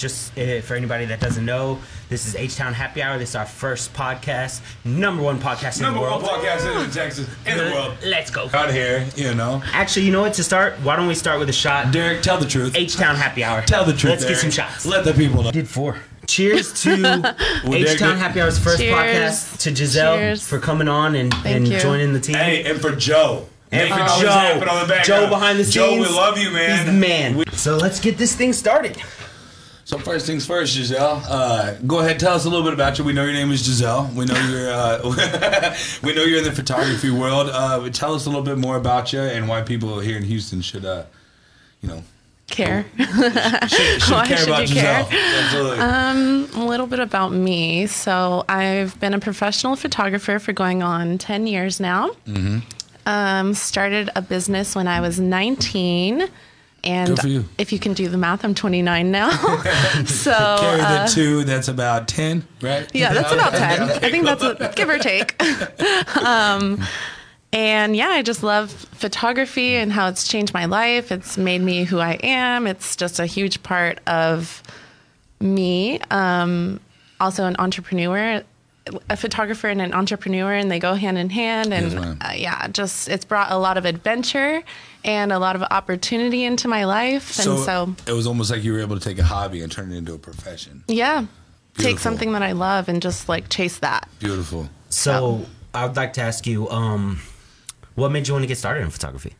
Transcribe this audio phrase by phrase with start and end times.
[0.00, 1.78] just uh, for anybody that doesn't know,
[2.08, 3.18] this is H Town Happy Hour.
[3.18, 6.22] This is our first podcast, number one podcast in the world.
[6.22, 6.58] Number the one world.
[6.58, 7.96] podcast in Texas, in the world.
[8.04, 8.48] Let's go.
[8.54, 9.62] Out here, you know.
[9.72, 10.34] Actually, you know what?
[10.34, 11.92] To start, why don't we start with a shot?
[11.92, 12.74] Derek, tell the truth.
[12.74, 13.62] H Town Happy Hour.
[13.62, 14.12] Tell the truth.
[14.12, 14.86] Let's get some shots.
[14.86, 15.52] Let the people know.
[15.52, 15.98] did four.
[16.26, 16.92] Cheers to
[17.66, 18.94] H Town Happy Hour's first Cheers.
[18.94, 19.58] podcast.
[19.58, 20.48] To Giselle Cheers.
[20.48, 21.78] for coming on and, and you.
[21.78, 22.36] joining the team.
[22.36, 23.46] Hey, and for Joe.
[23.72, 24.28] And for Joe.
[24.28, 25.04] on the background.
[25.04, 26.08] Joe behind the scenes, Joe, scenes.
[26.08, 26.76] we love you, man.
[26.76, 27.44] He's the man.
[27.52, 28.96] So let's get this thing started.
[29.90, 31.20] So first things first, Giselle.
[31.28, 33.04] Uh, go ahead, tell us a little bit about you.
[33.04, 34.08] We know your name is Giselle.
[34.14, 34.70] We know you're.
[34.70, 35.00] Uh,
[36.04, 37.50] we know you're in the photography world.
[37.52, 40.60] Uh, tell us a little bit more about you and why people here in Houston
[40.60, 41.06] should, uh,
[41.80, 42.04] you know,
[42.46, 42.84] Care.
[42.98, 43.08] should,
[43.68, 45.04] should Why care should about you care?
[45.06, 45.42] Giselle.
[45.42, 45.78] Absolutely.
[45.80, 47.88] Um, a little bit about me.
[47.88, 52.10] So I've been a professional photographer for going on 10 years now.
[52.28, 52.58] Mm-hmm.
[53.06, 56.28] Um, started a business when I was 19.
[56.82, 57.44] And you.
[57.58, 59.30] if you can do the math, I'm 29 now.
[60.06, 61.44] so Carry uh, the two.
[61.44, 62.88] That's about ten, right?
[62.94, 63.82] yeah, that's about 10.
[63.82, 65.40] I think that's a, give or take.
[66.16, 66.82] um,
[67.52, 71.10] and yeah, I just love photography and how it's changed my life.
[71.12, 72.66] It's made me who I am.
[72.66, 74.62] It's just a huge part of
[75.40, 76.00] me.
[76.10, 76.80] Um,
[77.20, 78.42] also, an entrepreneur,
[79.10, 81.74] a photographer and an entrepreneur, and they go hand in hand.
[81.74, 84.62] And uh, yeah, just it's brought a lot of adventure
[85.04, 87.30] and a lot of opportunity into my life.
[87.32, 89.70] So, and so, it was almost like you were able to take a hobby and
[89.70, 90.84] turn it into a profession.
[90.88, 91.26] yeah,
[91.78, 94.08] take something that I love and just like chase that.
[94.18, 94.68] Beautiful.
[94.88, 97.20] So I would like to ask you, um,
[97.94, 99.34] what made you want to get started in photography?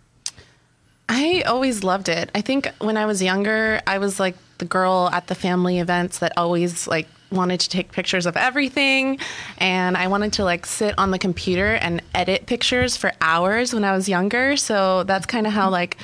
[1.12, 2.30] I always loved it.
[2.36, 6.20] I think when I was younger, I was like the girl at the family events
[6.20, 9.18] that always like wanted to take pictures of everything
[9.58, 13.82] and I wanted to like sit on the computer and edit pictures for hours when
[13.82, 14.56] I was younger.
[14.56, 15.96] So that's kind of how like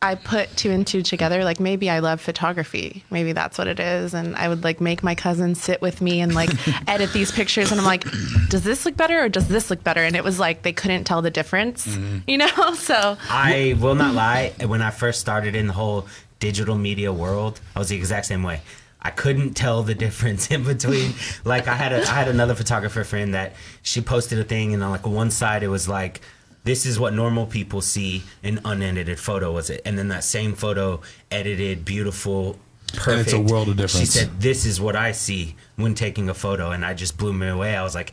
[0.00, 1.42] I put two and two together.
[1.42, 3.04] Like maybe I love photography.
[3.10, 4.14] Maybe that's what it is.
[4.14, 6.50] And I would like make my cousin sit with me and like
[6.88, 7.72] edit these pictures.
[7.72, 8.04] And I'm like,
[8.48, 10.04] does this look better or does this look better?
[10.04, 12.18] And it was like they couldn't tell the difference, mm-hmm.
[12.26, 12.48] you know?
[12.78, 14.52] So I will not lie.
[14.64, 16.06] When I first started in the whole
[16.38, 18.62] digital media world, I was the exact same way.
[19.00, 21.14] I couldn't tell the difference in between.
[21.44, 24.82] Like I had a, I had another photographer friend that she posted a thing, and
[24.82, 26.20] on like one side it was like,
[26.64, 30.54] "This is what normal people see." An unedited photo was it, and then that same
[30.54, 32.58] photo, edited, beautiful,
[32.94, 33.08] perfect.
[33.08, 34.12] and it's a world of difference.
[34.12, 37.32] She said, "This is what I see when taking a photo," and I just blew
[37.32, 37.76] me away.
[37.76, 38.12] I was like,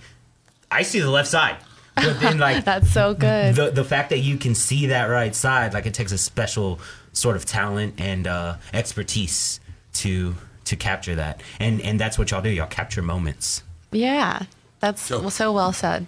[0.72, 1.58] "I see the left side."
[1.96, 3.56] But then like that's so good.
[3.56, 6.80] the the fact that you can see that right side, like it takes a special
[7.14, 9.60] sort of talent and uh, expertise
[9.94, 10.36] to
[10.66, 12.50] to capture that, and and that's what y'all do.
[12.50, 13.64] Y'all capture moments.
[13.92, 14.44] Yeah,
[14.82, 16.08] that's So- so well said.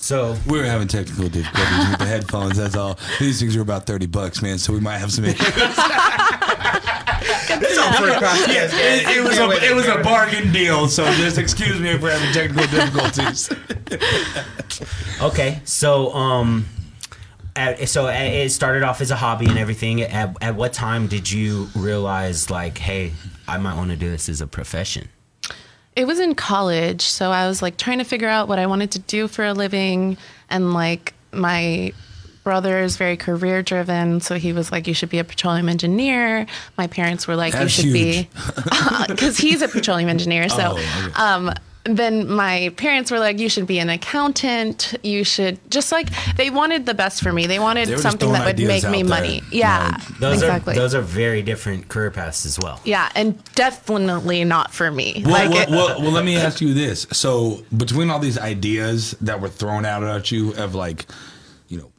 [0.00, 2.56] So We were having technical difficulties with the headphones.
[2.56, 2.98] That's all.
[3.18, 4.58] These things are about thirty bucks, man.
[4.58, 5.38] So we might have some issues.
[8.48, 10.88] it, it was a it was a bargain deal.
[10.88, 13.50] So just excuse me if we're having technical difficulties.
[15.22, 16.66] okay, so um,
[17.54, 20.00] at, so it started off as a hobby and everything.
[20.00, 23.12] At at what time did you realize like, hey,
[23.46, 25.08] I might want to do this as a profession?
[25.96, 28.92] It was in college, so I was like trying to figure out what I wanted
[28.92, 30.16] to do for a living,
[30.48, 31.92] and like my
[32.44, 36.46] brother is very career driven, so he was like, "You should be a petroleum engineer."
[36.78, 38.28] My parents were like, That's "You should huge.
[38.34, 40.48] be," because he's a petroleum engineer.
[40.48, 41.12] So, Oh, okay.
[41.16, 41.52] um,
[41.84, 44.94] then my parents were like, "You should be an accountant.
[45.02, 47.46] You should just like they wanted the best for me.
[47.46, 49.08] They wanted They something that would make me there.
[49.08, 49.42] money.
[49.50, 50.74] Yeah, Those exactly.
[50.74, 52.80] are those are very different career paths as well.
[52.84, 55.22] yeah, and definitely not for me.
[55.24, 57.06] Well, like, well, it- well, well, let me ask you this.
[57.12, 61.06] So, between all these ideas that were thrown out at you of like,
[61.68, 61.90] you know,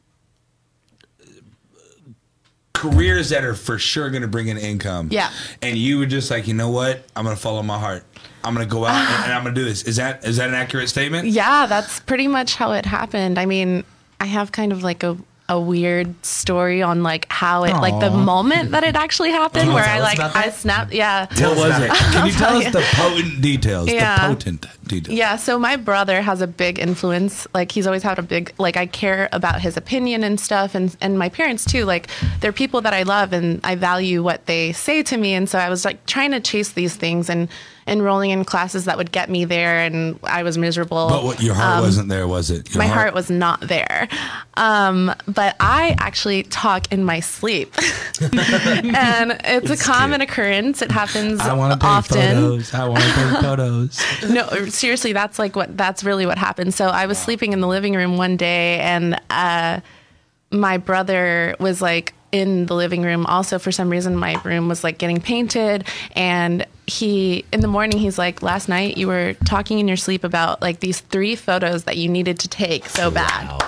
[2.72, 5.08] careers that are for sure going to bring in income.
[5.10, 5.30] Yeah.
[5.60, 7.04] And you were just like, you know what?
[7.14, 8.04] I'm going to follow my heart.
[8.44, 9.82] I'm going to go out and, and I'm going to do this.
[9.84, 11.28] Is that is that an accurate statement?
[11.28, 13.38] Yeah, that's pretty much how it happened.
[13.38, 13.84] I mean,
[14.20, 15.16] I have kind of like a
[15.48, 19.84] a weird story on like how it like the moment that it actually happened where
[19.84, 20.54] I like I that?
[20.54, 21.26] snapped yeah.
[21.26, 21.90] What was it?
[21.90, 23.90] Can you tell us the potent details?
[23.90, 24.28] Yeah.
[24.28, 25.14] The potent details.
[25.16, 27.46] Yeah, so my brother has a big influence.
[27.52, 30.96] Like he's always had a big like I care about his opinion and stuff and
[31.00, 31.84] and my parents too.
[31.84, 32.08] Like
[32.40, 35.58] they're people that I love and I value what they say to me and so
[35.58, 37.48] I was like trying to chase these things and
[37.86, 41.08] enrolling in classes that would get me there and I was miserable.
[41.08, 42.70] But what, your heart wasn't there, was it?
[42.74, 44.08] Your my heart was not there.
[44.54, 47.74] Um, but I actually talk in my sleep.
[48.20, 50.82] and it's, a common occurrence.
[50.82, 52.34] It happens I want to take often.
[52.34, 52.74] photos.
[52.74, 54.02] I want to take photos.
[54.32, 56.74] No, seriously, that's like what that's really what happened.
[56.74, 59.80] So I was sleeping in the living room one day and uh
[60.50, 63.26] my brother was like in the living room.
[63.26, 65.86] Also, for some reason, my room was like getting painted.
[66.16, 70.24] And he, in the morning, he's like, Last night you were talking in your sleep
[70.24, 73.48] about like these three photos that you needed to take so bad.
[73.48, 73.58] Wow.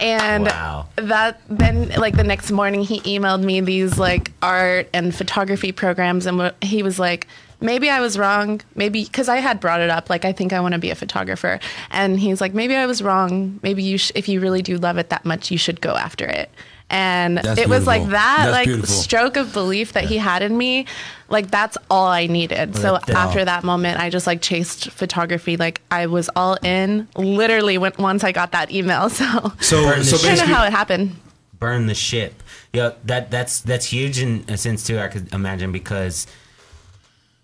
[0.00, 0.88] And Wow.
[0.96, 6.26] that then, like the next morning, he emailed me these like art and photography programs,
[6.26, 7.26] and he was like,
[7.60, 8.60] "Maybe I was wrong.
[8.74, 10.94] Maybe because I had brought it up, like I think I want to be a
[10.94, 11.58] photographer."
[11.90, 13.58] And he's like, "Maybe I was wrong.
[13.62, 16.24] Maybe you, sh- if you really do love it that much, you should go after
[16.26, 16.50] it."
[16.88, 18.94] And That's it was like that, That's like beautiful.
[18.94, 20.86] stroke of belief that he had in me.
[21.28, 22.76] Like that's all I needed.
[22.76, 25.56] so that- that- after that moment, I just like chased photography.
[25.56, 27.08] Like I was all in.
[27.16, 31.16] Literally, when, once I got that email, so So so kind of how it happened.
[31.58, 32.40] burn the ship.
[32.72, 35.00] Yeah, that that's that's huge in a sense too.
[35.00, 36.28] I could imagine because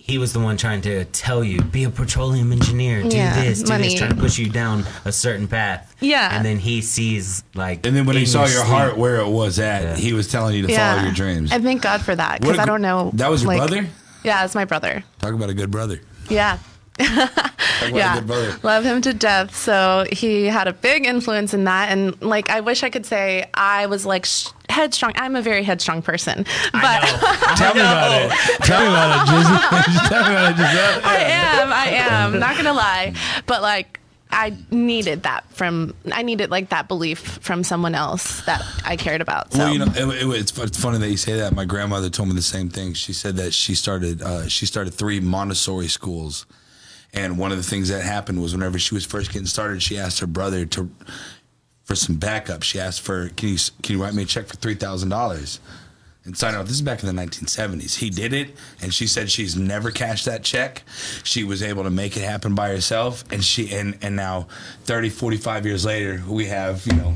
[0.04, 3.62] he was the one trying to tell you be a petroleum engineer, do Yeah, this,
[3.62, 3.84] do money.
[3.84, 5.94] this, trying to push you down a certain path.
[6.00, 6.36] Yeah.
[6.36, 9.28] and then he sees like, and then when he saw your sleep- heart where it
[9.28, 9.96] was at, Yeah.
[9.96, 11.52] he was telling you to Yeah, follow your dreams.
[11.52, 13.10] And thank God for that because I don't know.
[13.14, 13.86] That was your like- brother?
[14.24, 15.04] Yeah, it's my brother.
[15.20, 16.00] Talk about a good brother.
[16.28, 16.58] Yeah.
[16.98, 18.58] Talk about a yeah, good brother.
[18.62, 19.56] love him to death.
[19.56, 23.48] So he had a big influence in that, and like I wish I could say
[23.54, 25.12] I was like sh- headstrong.
[25.16, 27.00] I'm a very headstrong person, but
[27.56, 28.30] Tell me about it.
[28.64, 30.08] Tell me about it, Jizzy.
[30.08, 31.00] Tell me about it, Giselle.
[31.04, 31.72] I am.
[31.72, 32.38] I am.
[32.38, 33.14] Not gonna lie,
[33.46, 33.98] but like
[34.30, 35.94] I needed that from.
[36.12, 39.52] I needed like that belief from someone else that I cared about.
[39.52, 41.54] So Well, you know, it, it, it's, it's funny that you say that.
[41.54, 42.94] My grandmother told me the same thing.
[42.94, 46.46] She said that she started uh, she started three Montessori schools,
[47.12, 49.98] and one of the things that happened was whenever she was first getting started, she
[49.98, 50.90] asked her brother to
[51.84, 52.62] for some backup.
[52.62, 55.60] She asked for can you can you write me a check for three thousand dollars
[56.24, 56.66] and sign out.
[56.66, 57.96] This is back in the 1970s.
[57.96, 60.82] He did it, and she said she's never cashed that check.
[61.24, 64.46] She was able to make it happen by herself, and she and and now
[64.84, 67.14] 30, 45 years later, we have you know.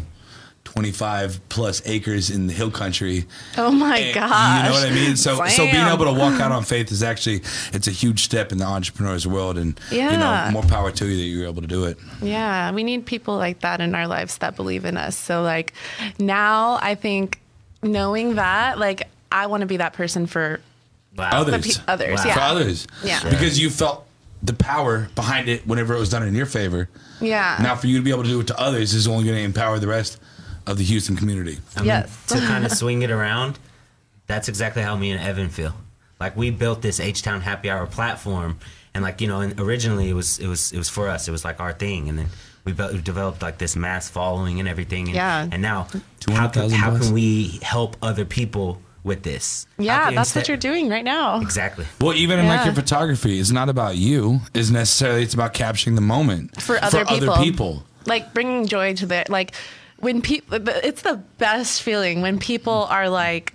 [0.77, 3.25] 25 plus acres in the hill country.
[3.57, 4.63] Oh my And gosh.
[4.63, 5.17] You know what I mean?
[5.17, 7.41] So so being able to walk out on faith is actually
[7.73, 11.17] it's a huge step in the entrepreneur's world and you know, more power to you
[11.17, 11.97] that you're able to do it.
[12.21, 15.17] Yeah, we need people like that in our lives that believe in us.
[15.17, 15.73] So like
[16.19, 17.41] now I think
[17.83, 20.61] knowing that, like I want to be that person for
[21.17, 21.31] Wow.
[21.33, 21.79] Others.
[21.79, 22.19] pe- others.
[22.19, 22.25] Wow.
[22.27, 22.35] Yeah.
[22.35, 22.87] For others.
[23.03, 23.19] Yeah.
[23.21, 23.31] Sure.
[23.31, 24.07] Because you felt
[24.43, 26.91] the power behind it whenever it was done in your favor.
[27.23, 27.57] Yeah.
[27.63, 29.43] Now for you to be able to do it to others is only going to
[29.43, 30.21] empower the rest
[30.67, 31.59] of the Houston community.
[31.77, 32.27] I mean, Yes.
[32.29, 33.59] to kind of swing it around,
[34.27, 35.75] that's exactly how me and Evan feel.
[36.19, 38.59] Like we built this H Town Happy Hour platform,
[38.95, 41.29] and like you know, and originally it was it was it was for us.
[41.29, 42.29] It was like our thing, and then
[42.65, 45.07] we, built, we developed like this mass following and everything.
[45.07, 45.49] And, Yeah.
[45.53, 45.87] And now,
[46.31, 49.67] how can, how can we help other people with this?
[49.79, 51.41] Yeah, can- that's what you're doing right now.
[51.43, 51.85] Exactly.
[52.01, 54.41] Well, even in like your photography, it's not about you.
[54.55, 57.31] It's necessarily it's about capturing the moment For other people.
[57.31, 57.85] Other people.
[58.07, 59.53] Like bringing joy to the like
[59.99, 62.91] when people it's the best feeling when people mm.
[62.91, 63.53] are like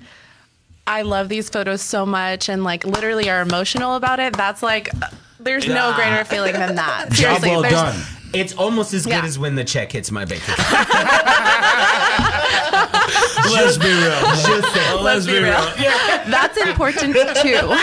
[0.88, 4.36] I love these photos so much and like literally are emotional about it.
[4.36, 5.08] That's like uh,
[5.40, 7.06] there's no greater feeling than that.
[7.12, 8.02] Job Seriously, well done.
[8.34, 9.26] It's almost as good Yeah.
[9.26, 10.60] as when the check hits my bank account.
[13.52, 14.22] Let's be real.
[14.22, 15.04] Just saying.
[15.04, 15.44] Let's be real.
[15.78, 17.76] Yeah, That's important too.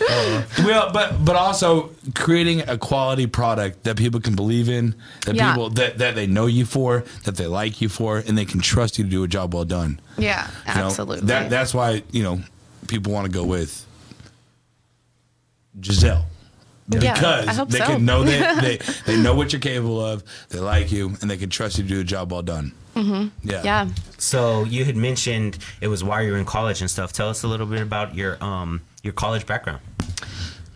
[0.64, 4.94] Well, but but also creating a quality product that people can believe in,
[5.24, 5.52] that Yeah.
[5.52, 8.60] people that, that they know you for, that they like you for, and they can
[8.60, 10.00] trust you to do a job well done.
[10.18, 11.26] Yeah, You know, absolutely.
[11.26, 12.40] that that's why you know
[12.88, 13.84] people want to go with
[15.80, 16.26] Giselle.
[16.88, 17.84] Yeah, because I they so.
[17.86, 21.36] can know that they, they know what you're capable of, they like you, and they
[21.36, 22.72] can trust you to do a job well done.
[22.94, 23.48] Mm-hmm.
[23.48, 23.62] Yeah.
[23.64, 23.88] yeah.
[24.18, 27.12] So you had mentioned it was while you were in college and stuff.
[27.12, 29.80] Tell us a little bit about your um your college background.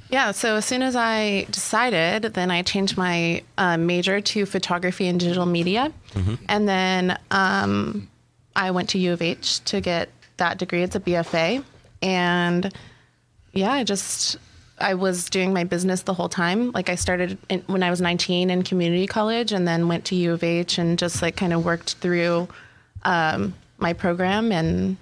[0.09, 5.07] Yeah, so as soon as I decided, then I changed my uh, major to photography
[5.07, 5.93] and digital media.
[6.49, 8.09] And then um,
[8.57, 10.09] I went to U of H to get
[10.39, 10.83] that degree.
[10.83, 11.63] It's a BFA.
[12.03, 12.73] And
[13.53, 14.37] yeah, I just,
[14.81, 16.73] I was doing my business the whole time.
[16.73, 20.17] Like I started in, when I was 19 in community college and then went to
[20.17, 22.49] U of H and just like kind of worked through
[23.05, 24.97] um, my program and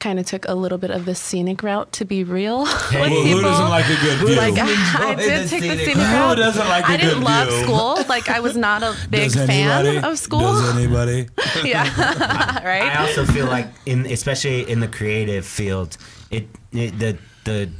[0.00, 3.08] kind of took a little bit of the scenic route to be real with Well,
[3.10, 4.36] who doesn't like a good view?
[4.36, 6.12] Like I Enjoy did the take the scenic scenic route.
[6.14, 6.36] route.
[6.38, 7.62] Who doesn't like a I didn't good love view?
[7.64, 8.04] school.
[8.08, 10.06] Like I was not a big Does fan anybody?
[10.12, 10.40] of school.
[10.40, 11.28] Does anybody?
[11.64, 12.82] yeah, right.
[12.96, 15.96] I also feel like in especially in the creative field,
[16.30, 17.70] it, it the the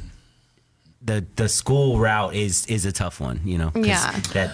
[1.01, 3.71] the the school route is is a tough one, you know.
[3.75, 4.11] Yeah.
[4.33, 4.51] That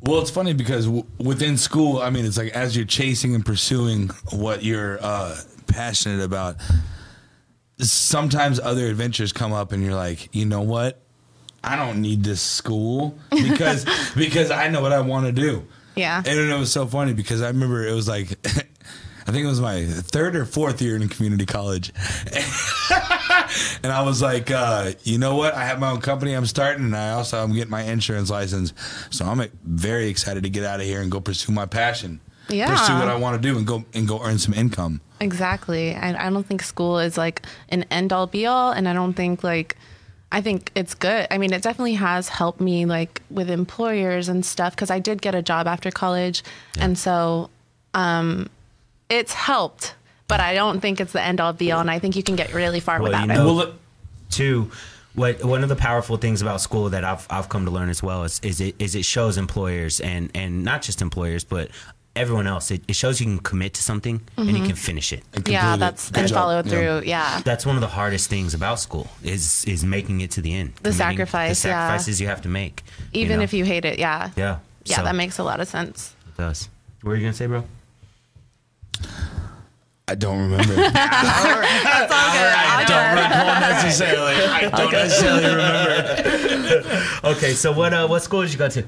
[0.00, 3.44] Well, it's funny because w- within school, I mean, it's like as you're chasing and
[3.44, 5.36] pursuing what you're uh,
[5.68, 6.56] passionate about,
[7.78, 11.00] sometimes other adventures come up, and you're like, you know what?
[11.62, 13.84] I don't need this school because
[14.14, 15.66] because I know what I want to do.
[15.96, 16.22] Yeah.
[16.24, 18.28] And it was so funny because I remember it was like.
[19.26, 21.92] I think it was my third or fourth year in community college.
[23.82, 25.52] and I was like, uh, you know what?
[25.52, 28.72] I have my own company I'm starting, and I also I'm getting my insurance license.
[29.10, 32.20] So I'm very excited to get out of here and go pursue my passion.
[32.48, 32.70] Yeah.
[32.76, 35.00] Pursue what I want to do and go and go earn some income.
[35.20, 35.94] Exactly.
[35.94, 39.14] I, I don't think school is like an end all be all, and I don't
[39.14, 39.76] think like.
[40.30, 41.26] I think it's good.
[41.30, 45.22] I mean, it definitely has helped me like with employers and stuff because I did
[45.22, 46.42] get a job after college,
[46.78, 47.48] and so
[47.94, 48.50] um,
[49.08, 49.94] it's helped.
[50.26, 52.36] But I don't think it's the end all be all, and I think you can
[52.36, 53.36] get really far Well, without you it.
[53.36, 53.74] know- Well, look,
[54.30, 54.70] Two,
[55.14, 58.02] what one of the powerful things about school that I've I've come to learn as
[58.02, 61.70] well is is it is it shows employers and and not just employers but
[62.16, 62.70] everyone else.
[62.70, 65.22] It, it shows you can commit to something and you can finish it.
[65.34, 65.80] and yeah, complete it.
[65.80, 67.02] that's and follow through.
[67.04, 67.40] Yeah.
[67.44, 70.72] That's one of the hardest things about school is is making it to the end.
[70.82, 71.86] The sacrifice, the yeah.
[71.88, 72.82] sacrifices you have to make.
[73.12, 73.42] you Even know?
[73.44, 74.30] if you hate it, yeah.
[74.36, 76.14] yeah Yeah, So, that makes a lot of sense.
[76.26, 76.68] it does.
[77.02, 77.64] What are you gonna say, bro?
[80.10, 80.74] I don't remember.
[80.74, 82.54] That's all good.
[82.54, 83.22] All don't good.
[83.22, 84.34] recall necessarily.
[84.46, 86.94] I don't necessarily remember.
[87.24, 88.84] Okay, so what uh what school did you go to?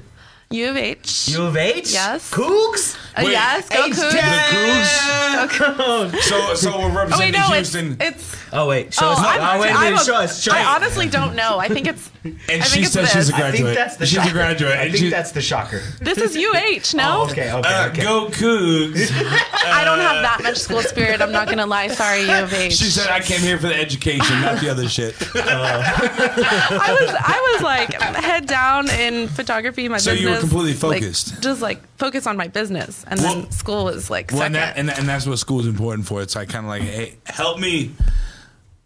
[0.51, 1.29] U of H.
[1.29, 1.91] U of H.
[1.93, 2.29] Yes.
[2.31, 2.97] Cougs.
[3.15, 5.31] Uh, Wait, yes, go H Cougs.
[5.31, 6.21] The Cougs.
[6.21, 7.97] So, so we're Oh wait, representing no, Houston.
[7.99, 9.19] it's Oh wait, show Oh, us.
[9.21, 10.41] I'm, oh, wait, I'm wait, a- show us.
[10.43, 11.57] Show I honestly don't know.
[11.57, 12.09] I think it's.
[12.23, 13.41] and I she think says she's a this.
[13.41, 13.75] I think graduate.
[13.75, 14.29] that's the she's shocker.
[14.29, 14.77] a graduate.
[14.77, 15.81] I think she- that's the shocker.
[16.01, 16.95] This is UH.
[16.97, 18.01] No, Oh, okay, okay, uh, okay.
[18.03, 19.09] Go Cougs.
[19.65, 21.21] I don't have that much school spirit.
[21.21, 21.87] I'm not gonna lie.
[21.89, 22.73] Sorry, U of H.
[22.73, 27.53] She said, "I came here for the education, not the other shit." I was I
[27.53, 29.87] was like head down in photography.
[29.89, 31.41] My So you were business, completely like, focused.
[31.41, 34.55] just like focus on my business, and Well- then school is like Well, second.
[34.55, 36.21] and, that, and, and that's what school is important for.
[36.21, 37.91] It's like kind of like, hey, help me,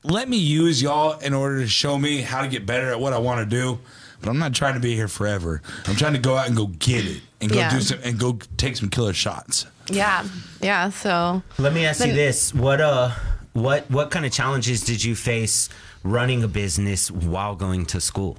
[0.03, 3.13] let me use y'all in order to show me how to get better at what
[3.13, 3.79] I want to do.
[4.21, 5.61] But I'm not trying to be here forever.
[5.87, 7.69] I'm trying to go out and go get it and go Yeah.
[7.69, 9.65] do some and go take some killer shots.
[9.87, 10.23] yeah,
[10.61, 10.89] yeah.
[10.89, 13.11] So Let me ask you this: what uh,
[13.53, 15.69] what what kind of challenges did you face
[16.01, 18.37] running a business while going to school?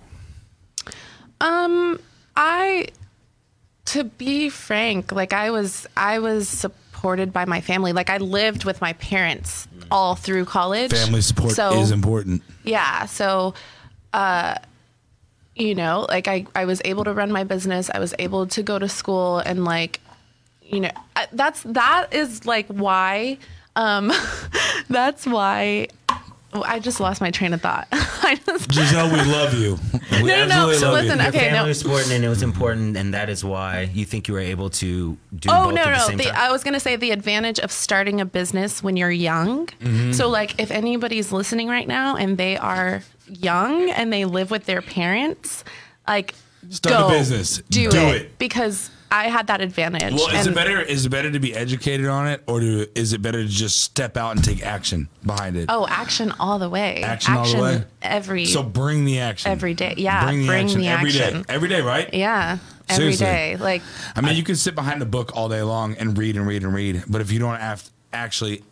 [1.40, 2.00] Um,
[2.36, 2.88] I,
[3.86, 7.92] to be frank, like I was, I was supported by my family.
[7.92, 10.92] Like I lived with my parents all through college.
[10.92, 12.42] Family support So, is important.
[12.64, 13.06] Yeah.
[13.06, 13.54] So,
[14.12, 14.56] uh,
[15.54, 17.88] you know, like I, I was able to run my business.
[17.92, 20.00] I was able to go to school and like,
[20.62, 20.90] you know,
[21.32, 23.38] that's, that is like why,
[23.76, 24.12] um,
[24.88, 25.88] that's why
[26.52, 27.88] well, I just lost my train of thought.
[27.92, 29.78] I just, Giselle, we love you.
[30.22, 30.70] We No, no, no.
[30.70, 31.22] absolutely So love listen, you.
[31.24, 31.66] Your Okay, family no.
[31.66, 34.70] was important, and it was important, and that is why you think you were able
[34.70, 36.06] to do Oh both no at the no!
[36.06, 36.34] same The, time.
[36.36, 39.66] I was gonna say the advantage of starting a business when you're young.
[39.66, 40.12] Mm-hmm.
[40.12, 44.64] So like, if anybody's listening right now and they are young and they live with
[44.66, 45.64] their parents,
[46.08, 46.34] like
[46.70, 47.58] Start a go, business.
[47.68, 48.22] do, Do it.
[48.22, 48.38] it.
[48.38, 50.14] because I had that advantage.
[50.14, 50.80] Well, is it better?
[50.80, 53.80] Is it better to be educated on it, or do, is it better to just
[53.82, 55.66] step out and take action behind it?
[55.68, 57.02] Oh, action all the way.
[57.02, 57.84] Action all the way?
[58.02, 58.46] every.
[58.46, 59.94] So bring the action Every day.
[59.96, 61.24] Yeah, Bring the bring action the every day.
[61.24, 61.44] action.
[61.48, 62.12] Every day, right?
[62.12, 62.58] yeah,
[62.88, 63.26] every Seriously.
[63.26, 63.56] day.
[63.56, 63.82] Like
[64.16, 66.62] I mean, you can sit behind a book all day long and read and read
[66.64, 68.62] and read, but if you don't have actually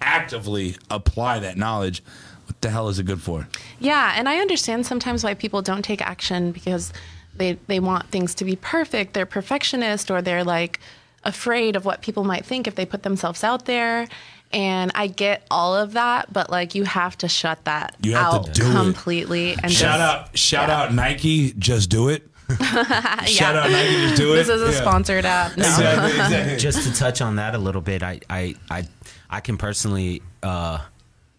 [0.00, 2.02] actively apply that knowledge,
[2.46, 3.48] what the hell is it good for?
[3.78, 6.92] Yeah, and I understand sometimes why people don't take action because
[7.38, 9.14] they they want things to be perfect.
[9.14, 10.80] They're perfectionist or they're like
[11.24, 14.06] afraid of what people might think if they put themselves out there.
[14.50, 18.30] And I get all of that, but like you have to shut that You have
[18.44, 18.72] to out do it.
[18.72, 20.80] completely and Shout just, out, shout yeah.
[20.82, 22.22] out Nike, just do it.
[22.58, 23.60] Shout Yeah.
[23.62, 24.36] out Nike, just do it.
[24.36, 24.80] This is a Yeah.
[24.80, 25.54] sponsored app.
[25.58, 25.64] No.
[25.64, 26.56] Exactly, exactly.
[26.56, 28.88] just to touch on that a little bit, I I I,
[29.28, 30.78] I can personally uh,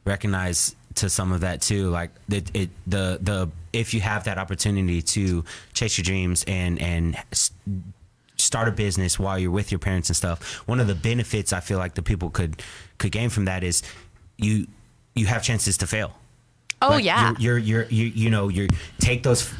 [0.05, 1.89] recognize to some of that too.
[1.89, 6.79] Like it, it the the if you have that opportunity to chase your dreams and
[6.81, 7.17] and
[8.37, 11.59] start a business while you're with your parents and stuff, one of the benefits I
[11.59, 12.61] feel like the people could
[12.97, 13.83] could gain from that is
[14.37, 14.67] you
[15.15, 16.13] you have chances to fail.
[16.81, 17.33] Oh Like, yeah.
[17.39, 18.67] you're, you're, you're you you know you
[18.99, 19.53] take those,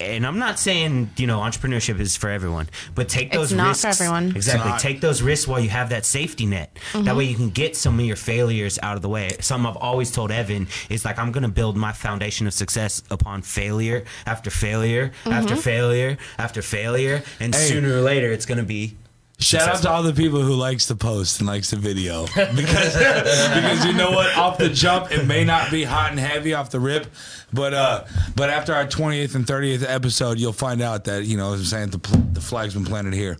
[0.00, 3.68] and I'm not saying you know entrepreneurship is for everyone, but take those It's not
[3.68, 3.82] risks.
[3.82, 4.34] for everyone.
[4.34, 4.80] Exactly, not.
[4.80, 6.74] take those risks while you have that safety net.
[6.74, 7.16] That Mm-hmm.
[7.18, 9.30] way you can get some of your failures out of the way.
[9.40, 13.42] Something I've always told Evan is like I'm gonna build my foundation of success upon
[13.42, 15.60] failure after failure after Mm-hmm.
[15.62, 17.68] failure after failure, and Hey.
[17.68, 18.96] sooner or later it's gonna be.
[19.38, 22.26] Shout out to all the people who likes to post and likes the video.
[22.34, 24.34] Because because you know what?
[24.36, 27.06] Off the jump it may not be hot and heavy off the rip
[27.52, 31.52] but uh but after our 28th and 30th episode you'll find out that you know
[31.52, 31.90] as I'm saying?
[31.90, 33.36] The the flag's been planted here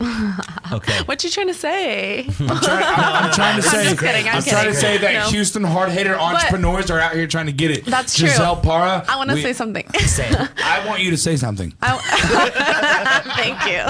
[0.72, 1.02] Okay.
[1.04, 2.24] What you trying to say?
[2.40, 5.12] I'm trying, I'm, I'm trying to say, just kidding, I'm I'm trying to say that
[5.12, 5.28] No.
[5.30, 7.84] Houston hard hitter entrepreneurs are out here trying to get it.
[7.84, 8.28] That's true.
[8.28, 9.04] Giselle Para.
[9.08, 9.86] I want to say something.
[10.00, 10.28] Say.
[10.64, 11.72] I want you to say something.
[11.80, 13.82] Thank you.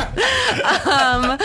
[0.91, 1.39] Um,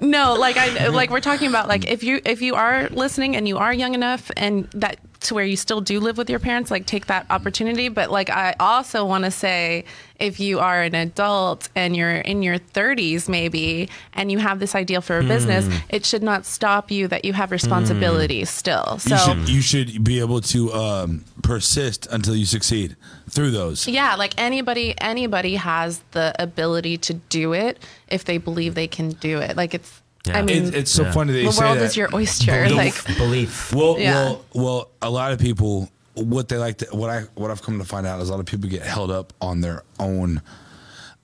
[0.00, 3.46] no, like I like we're talking about like if you if you are listening and
[3.48, 6.70] you are young enough and that to where you still do live with your parents,
[6.70, 7.88] like take that opportunity.
[7.88, 9.84] But like I also want to say
[10.18, 14.74] if you are an adult and you're in your 30s maybe and you have this
[14.74, 18.98] ideal for a business, it should not stop you that you have responsibilities still.
[18.98, 22.96] So you should you should be able to um, persist until you succeed
[23.28, 23.86] through those.
[23.86, 29.10] Yeah, like anybody anybody has the ability to do it if they believe they can
[29.10, 29.56] do it.
[29.56, 31.12] Like it's I mean It, it's so Yeah.
[31.12, 31.84] funny that you the say world that.
[31.84, 32.68] is your oyster.
[32.70, 33.72] Like Belief.
[33.72, 34.14] Well, Yeah.
[34.14, 34.88] well, well.
[35.02, 38.06] A lot of people, what they like to, what I, what I've come to find
[38.06, 40.42] out is a lot of people get held up on their own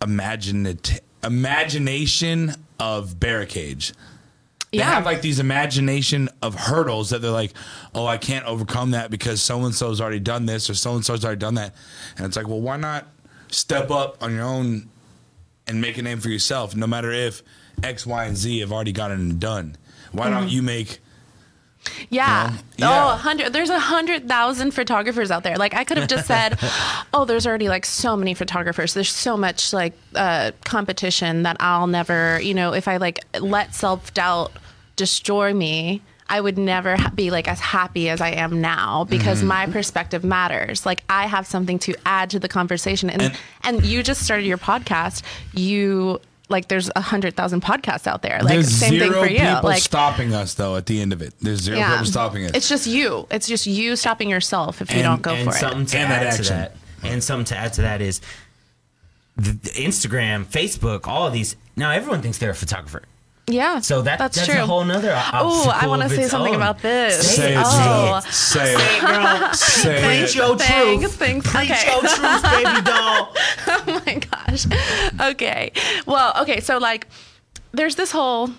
[0.00, 3.93] imaginat- imagination of barricades.
[4.73, 4.95] They Yeah.
[4.95, 7.53] have like these imagination of hurdles that they're like,
[7.95, 11.05] oh, I can't overcome that because so and so's already done this or so and
[11.05, 11.75] so's already done that,
[12.17, 13.07] and it's like, well, why not
[13.49, 14.88] step up on your own
[15.66, 17.42] and make a name for yourself, no matter if
[17.82, 19.76] X, Y, and Z have already gotten it done.
[20.12, 21.00] Why don't you make
[22.08, 22.50] Yeah.
[22.50, 22.90] You know?
[22.90, 23.04] Yeah.
[23.04, 23.52] Oh, hundred.
[23.52, 25.56] There's a hundred thousand photographers out there.
[25.56, 26.58] Like I could have just said,
[27.12, 28.94] "Oh, there's already like so many photographers.
[28.94, 33.75] There's so much like uh, competition that I'll never, you know, if I like let
[33.75, 34.52] self doubt
[34.96, 39.38] destroy me." I would never ha- be like as happy as I am now because
[39.38, 39.47] Mm-hmm.
[39.49, 40.85] my perspective matters.
[40.85, 44.45] Like I have something to add to the conversation, and And- and, you just started
[44.47, 45.23] your podcast.
[45.54, 48.38] You like there's a hundred thousand podcasts out there.
[48.40, 49.38] Like There's same zero thing for you.
[49.40, 50.76] people Like stopping us though.
[50.76, 52.52] At the end of it, there's zero people stopping us.
[52.54, 53.26] it's just you.
[53.30, 55.88] It's just you stopping yourself if you don't go and for something it.
[55.88, 58.21] to And that add to that, and something to add to that is
[59.37, 61.56] the, the Instagram, Facebook, all of these.
[61.76, 63.02] Now everyone thinks they're a photographer,
[63.49, 63.79] Yeah.
[63.81, 64.61] so that that's, that's true.
[64.61, 65.12] a whole nother.
[65.33, 67.37] Oh, I want to say something about this.
[67.37, 68.33] Say it, oh, Giselle.
[68.33, 69.00] Say it.
[69.00, 69.53] girl.
[69.55, 70.35] Say Preach it.
[70.35, 71.15] your thanks, truth.
[71.15, 71.50] thanks.
[71.53, 71.87] Preach Okay.
[71.93, 73.35] your truth, baby doll.
[73.69, 74.67] oh my gosh.
[75.33, 75.71] Okay.
[76.07, 76.61] Well, okay.
[76.61, 77.07] So like,
[77.73, 78.50] there's this whole.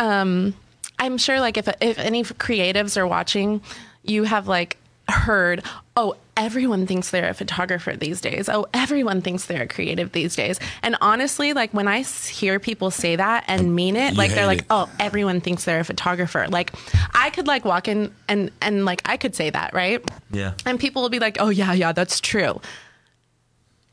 [0.00, 0.54] Um,
[0.98, 3.60] I'm sure like if if any creatives are watching,
[4.02, 4.78] you have like
[5.08, 5.62] heard,
[5.96, 8.48] oh, everyone thinks they're a photographer these days.
[8.48, 10.60] Oh, everyone thinks they're a creative these days.
[10.82, 14.32] And honestly, like when I hear people say that and oh, mean it, You like
[14.32, 14.66] they're like, it.
[14.70, 16.46] oh, everyone thinks they're a photographer.
[16.48, 16.72] Like
[17.14, 20.02] I could like walk in and and like I could say that, right?
[20.30, 20.52] Yeah.
[20.64, 22.60] And people will be like, "Oh yeah, yeah, that's true."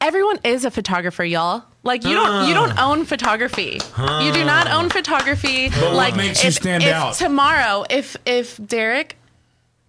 [0.02, 1.63] Everyone is a photographer, y'all.
[1.84, 2.91] Like you don't you don't ah.
[2.91, 3.80] own photography.
[3.98, 5.70] You do not own photography.
[5.70, 7.15] what like makes you stand if out?
[7.15, 9.17] tomorrow, if if Derek,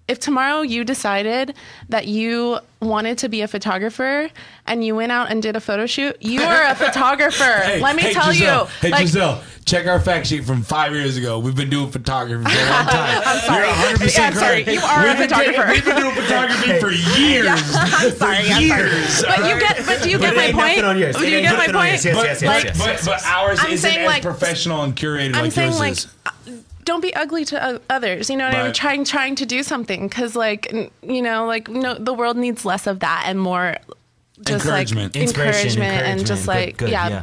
[0.07, 1.55] if tomorrow you decided
[1.89, 4.29] that you wanted to be a photographer
[4.67, 7.43] and you went out and did a photo shoot, you are a photographer.
[7.45, 8.71] Hey, Let me hey, tell Giselle, you.
[8.83, 11.39] Hey like, Giselle, check our fact sheet from five years ago.
[11.39, 13.23] We've been doing photography for a long time.
[13.25, 13.61] I'm sorry.
[13.65, 14.65] You're 100 Yeah, percent I'm sorry.
[14.65, 14.81] correct.
[14.83, 15.73] You are a We've been doing- photographer.
[15.73, 17.47] We've been doing photography for years.
[17.49, 18.37] I'm sorry.
[18.37, 18.65] I'm sorry.
[18.67, 20.57] years, But you get but do you But get my point?
[20.57, 21.17] nothing on yours.
[21.17, 21.93] Do you get my point?
[21.93, 22.05] yours.
[22.05, 24.95] Yes, yes, but, yes, yes, but, yes, but ours I'm isn't as like- professional and
[24.95, 26.07] curated I'm like saying yours like is.
[26.85, 28.31] Don't be ugly to others.
[28.31, 28.73] You know what I mean?
[28.73, 30.71] Trying trying to do something because like
[31.03, 33.77] you know like no the world needs less of that and more
[34.41, 35.15] just Encouragement.
[35.15, 37.23] like Inspiration, encouragement, and just like Good, good, yeah, yeah.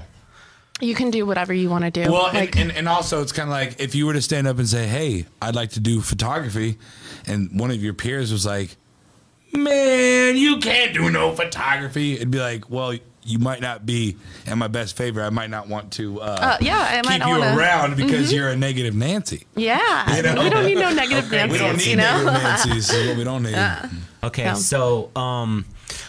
[0.80, 2.12] you can do whatever you want to do.
[2.12, 4.48] Well, like and, and, and also it's kind of like if you were to stand
[4.48, 6.78] up and say, "Hey, I'd like to do photography,"
[7.28, 8.78] and one of your peers was like,
[9.54, 14.58] "Man, you can't do no photography," it'd be like, "Well, you might not be in
[14.58, 15.22] my best favor.
[15.22, 17.60] I might not want to uh, Uh, yeah, I might keep not you wanna- Mm-hmm.
[17.60, 19.46] around because you're a negative Nancy.
[19.56, 20.44] yeah, You know?
[20.44, 21.52] we don't need no negative Okay, Nancy's.
[21.52, 22.90] We don't need you know, negative Nancy's.
[22.90, 23.90] is what we don't need.
[24.24, 24.54] Okay, No.
[24.56, 25.66] so um,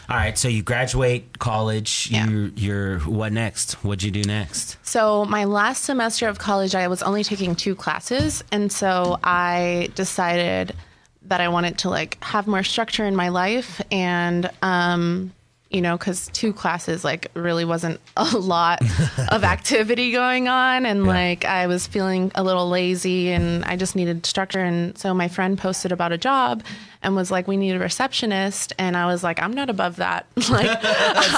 [0.09, 0.37] all right.
[0.38, 2.09] So you graduate college.
[2.11, 2.29] Yeah.
[2.29, 3.72] You you're what next?
[3.85, 4.77] What'd you do next?
[4.83, 9.88] So my last semester of college, I was only taking two classes, and so I
[9.94, 10.75] decided
[11.22, 15.33] that I wanted to like have more structure in my life, and um,
[15.72, 18.82] you know, because two classes like really wasn't a lot
[19.30, 23.96] of activity going on, and like I was feeling a little lazy, and I just
[23.96, 26.62] needed structure, and so my friend posted about a job.
[27.04, 30.24] And was like, we need a receptionist, and I was like, I'm not above that.
[30.37, 30.70] like,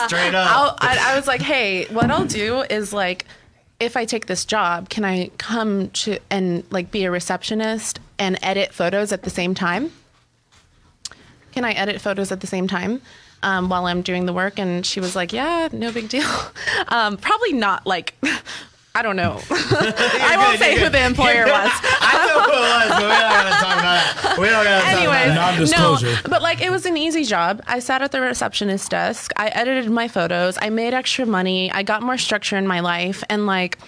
[0.04, 0.76] Straight up.
[0.78, 3.24] I, I was like, hey, what I'll do is like,
[3.80, 8.38] if I take this job, can I come to and like be a receptionist and
[8.42, 9.90] edit photos at the same time?
[11.52, 13.00] Can I edit photos at the same time
[13.44, 14.58] um, while I'm doing the work?
[14.58, 16.28] And she was like, yeah, no big deal.
[16.88, 18.14] Um, probably not like.
[18.96, 19.40] I don't know.
[19.50, 20.92] I won't good, say who good.
[20.92, 21.70] the employer was.
[22.00, 24.38] I know who it was, but we're not gonna talk about that.
[24.38, 26.06] We don't gotta Anyways, talk about Non-disclosure.
[26.06, 27.60] no, but like it was an easy job.
[27.66, 29.32] I sat at the receptionist desk.
[29.36, 30.58] I edited my photos.
[30.62, 31.72] I made extra money.
[31.72, 33.78] I got more structure in my life, and like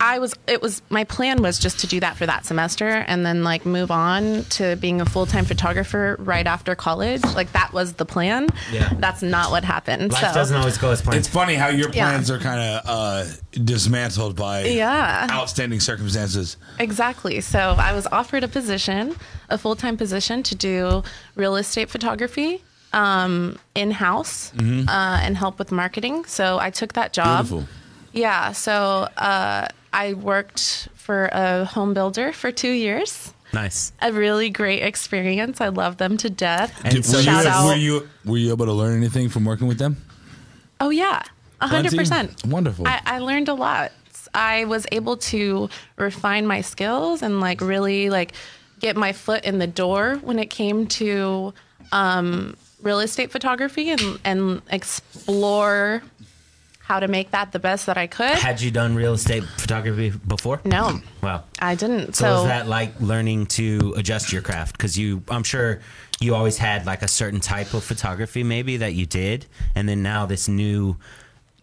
[0.00, 3.24] I was it was my plan was just to do that for that semester and
[3.24, 7.22] then like move on to being a full-time photographer right after college.
[7.34, 8.48] Like that was the plan.
[8.72, 8.92] Yeah.
[8.98, 10.12] That's not what happened.
[10.12, 11.18] Life so doesn't always go as planned.
[11.18, 12.08] It's funny how your Yeah.
[12.10, 15.26] plans are kind of uh, dismantled by Yeah.
[15.30, 16.56] outstanding circumstances.
[16.78, 17.40] Exactly.
[17.40, 19.14] So I was offered a position,
[19.48, 21.02] a full time position to do
[21.36, 26.24] real estate photography um, in house uh, and help with marketing.
[26.26, 27.46] So I took that job.
[27.46, 27.68] Beautiful.
[28.12, 28.52] Yeah.
[28.52, 33.32] So uh, I worked for a home builder for two years.
[33.52, 33.92] nice.
[34.02, 35.60] A really great experience.
[35.60, 36.72] I love them to death.
[36.84, 37.66] And Did- so were, you, shout out.
[37.66, 39.96] were you were you able to learn anything from working with them?
[40.80, 41.22] Oh yeah,
[41.60, 42.44] a hundred percent.
[42.44, 42.88] Wonderful.
[42.88, 43.92] I, I learned a lot.
[44.34, 48.32] I was able to refine my skills and like really like
[48.80, 51.54] get my foot in the door when it came to
[51.92, 56.02] um, real estate photography and and explore
[56.84, 58.36] how to make that the best that I could.
[58.36, 60.60] Had you done real estate photography before?
[60.64, 61.44] no, Wow.
[61.58, 62.14] I didn't.
[62.14, 64.76] So, So, is that like learning to adjust your craft?
[64.76, 65.80] Because you, I'm sure
[66.20, 70.02] you always had like a certain type of photography maybe that you did, and then
[70.02, 70.96] now this new,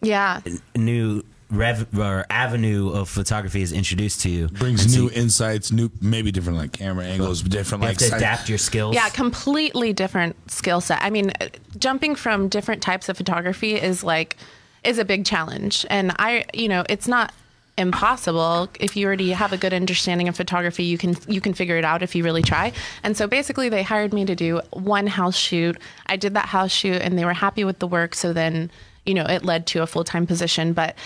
[0.00, 0.40] yeah,
[0.74, 4.48] new rev or avenue of photography is introduced to you.
[4.48, 7.98] Brings And so new you insights, new maybe different like camera angles, different have like
[7.98, 8.96] to adapt your skills.
[8.96, 10.98] Yeah, completely different skill set.
[11.00, 14.36] I mean, uh, jumping from different types of photography is like
[14.84, 15.86] is a big challenge.
[15.90, 17.32] And I, you know, it's not
[17.78, 18.68] impossible.
[18.80, 21.84] If you already have a good understanding of photography you can you can figure it
[21.84, 22.72] out if you really try.
[23.02, 25.78] And so basically they hired me to do one house shoot.
[26.06, 28.14] I did that house shoot and they were happy with the work.
[28.14, 28.70] So then
[29.06, 30.74] you know it led to a full-time position.
[30.74, 30.96] But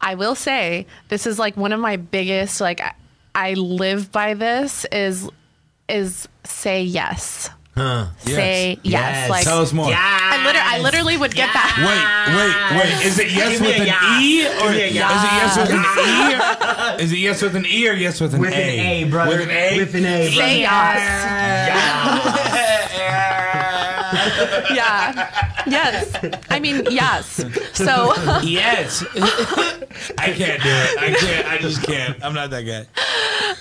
[0.00, 2.80] I will say this is like one of my biggest like
[3.34, 5.28] I, live by this is
[5.88, 7.50] is say yes.
[7.76, 8.84] Say yes.
[8.84, 9.30] Yes.
[9.30, 9.86] Like Tell us more.
[9.90, 11.74] I literally I literally would get that.
[11.82, 11.98] Wait,
[12.36, 13.06] wait, wait.
[13.06, 14.22] Is it yes with an yes.
[14.22, 15.56] E or Give is it yes.
[15.56, 15.84] yes with an
[17.00, 17.02] E?
[17.04, 18.56] Is it yes with an E or yes with an With A?
[18.56, 19.38] With an A, brother.
[19.38, 19.76] With an A.
[19.78, 22.40] With an A, Say yes.
[24.74, 25.62] yeah.
[25.66, 26.14] Yes.
[26.50, 27.42] I mean yes.
[27.72, 29.04] So Yes.
[30.18, 30.98] I can't do it.
[30.98, 31.46] I can't.
[31.48, 32.22] I just can't.
[32.24, 32.86] I'm not that guy.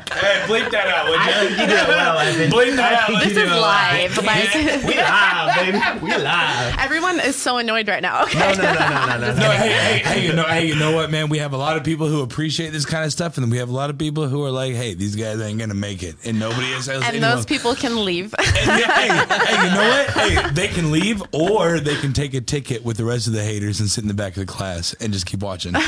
[0.00, 1.48] hey, bleep that out, would I you?
[1.48, 2.50] think you did it well, Evan.
[2.50, 3.22] Bleep that out.
[3.22, 4.16] this is live.
[4.16, 5.80] Like We live, baby.
[6.04, 6.76] We live.
[6.78, 8.22] everyone is so annoyed right now.
[8.24, 8.38] Okay.
[8.38, 9.34] No, no, no, no, no, no.
[9.34, 11.28] No, hey, hey, hey, you know, hey, you know what, man?
[11.28, 13.58] We have a lot of people who appreciate this kind of stuff, and then we
[13.58, 16.16] have a lot of people who are like, "Hey, these guys ain't gonna make it,"
[16.24, 16.88] and nobody is.
[16.88, 18.34] And those people can leave.
[18.66, 19.08] And yeah, hey,
[19.46, 20.10] hey, you know what?
[20.10, 23.42] Hey, they can leave, or they can take a ticket with the rest of the
[23.42, 25.74] haters and sit in the back of the class and just keep watching.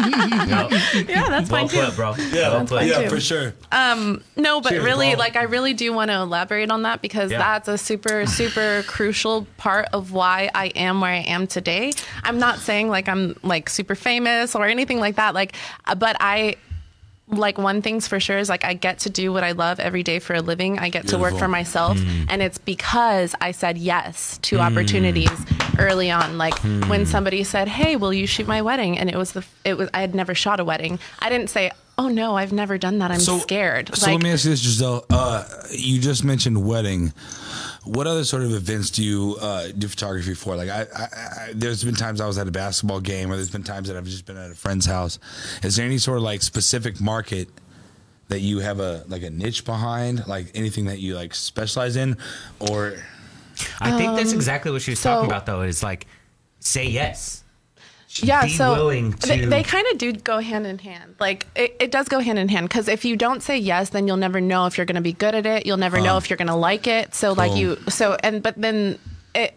[0.00, 0.68] No.
[0.70, 1.84] yeah, that's Well fine too.
[1.84, 2.12] put, bro.
[2.32, 2.84] well put.
[2.86, 3.10] yeah, too.
[3.10, 3.52] for sure.
[3.70, 5.18] Um, no, but Cheers, really, Paul.
[5.18, 7.38] like, I really do want to elaborate on that because Yeah.
[7.38, 11.92] that's a super, super crucial part of why I am where I am today.
[12.22, 15.34] I'm not saying like I'm like super famous or anything like that.
[15.34, 15.54] Like,
[15.86, 16.56] uh, but I,
[17.32, 20.02] like, one thing's for sure is like I get to do what I love every
[20.02, 20.78] day for a living.
[20.78, 21.98] I get to work for myself.
[21.98, 22.26] Mm-hmm.
[22.28, 24.60] And it's because I said yes to mm.
[24.60, 25.30] opportunities
[25.78, 26.38] early on.
[26.38, 26.88] Like, mm.
[26.88, 28.98] when somebody said, Hey, will you shoot my wedding?
[28.98, 30.98] And it was the, it was, I had never shot a wedding.
[31.18, 33.10] I didn't say, Oh no, I've never done that.
[33.10, 33.94] I'm scared.
[33.94, 35.04] So let me ask you this, Giselle.
[35.10, 37.12] Uh, you just mentioned wedding.
[37.84, 40.54] What other sort of events do you uh, do photography for?
[40.54, 43.50] Like, I, I, I, there's been times I was at a basketball game, or there's
[43.50, 45.18] been times that I've just been at a friend's house.
[45.62, 47.48] Is there any sort of like specific market
[48.28, 52.16] that you have a like a niche behind, like anything that you like specialize in,
[52.58, 52.94] or
[53.80, 55.62] I think that's exactly what she was Um, so- talking about, though.
[55.62, 56.06] Is like,
[56.60, 57.44] say yes.
[58.18, 61.14] Yeah so willing they, to- they kind of do go hand in hand.
[61.20, 64.06] Like it, it does go hand in hand because if you don't say yes then
[64.06, 65.64] you'll never know if you're going to be good at it.
[65.66, 66.18] You'll never know ah.
[66.18, 67.14] if you're going to like it.
[67.14, 68.98] So like you so and but then
[69.34, 69.54] it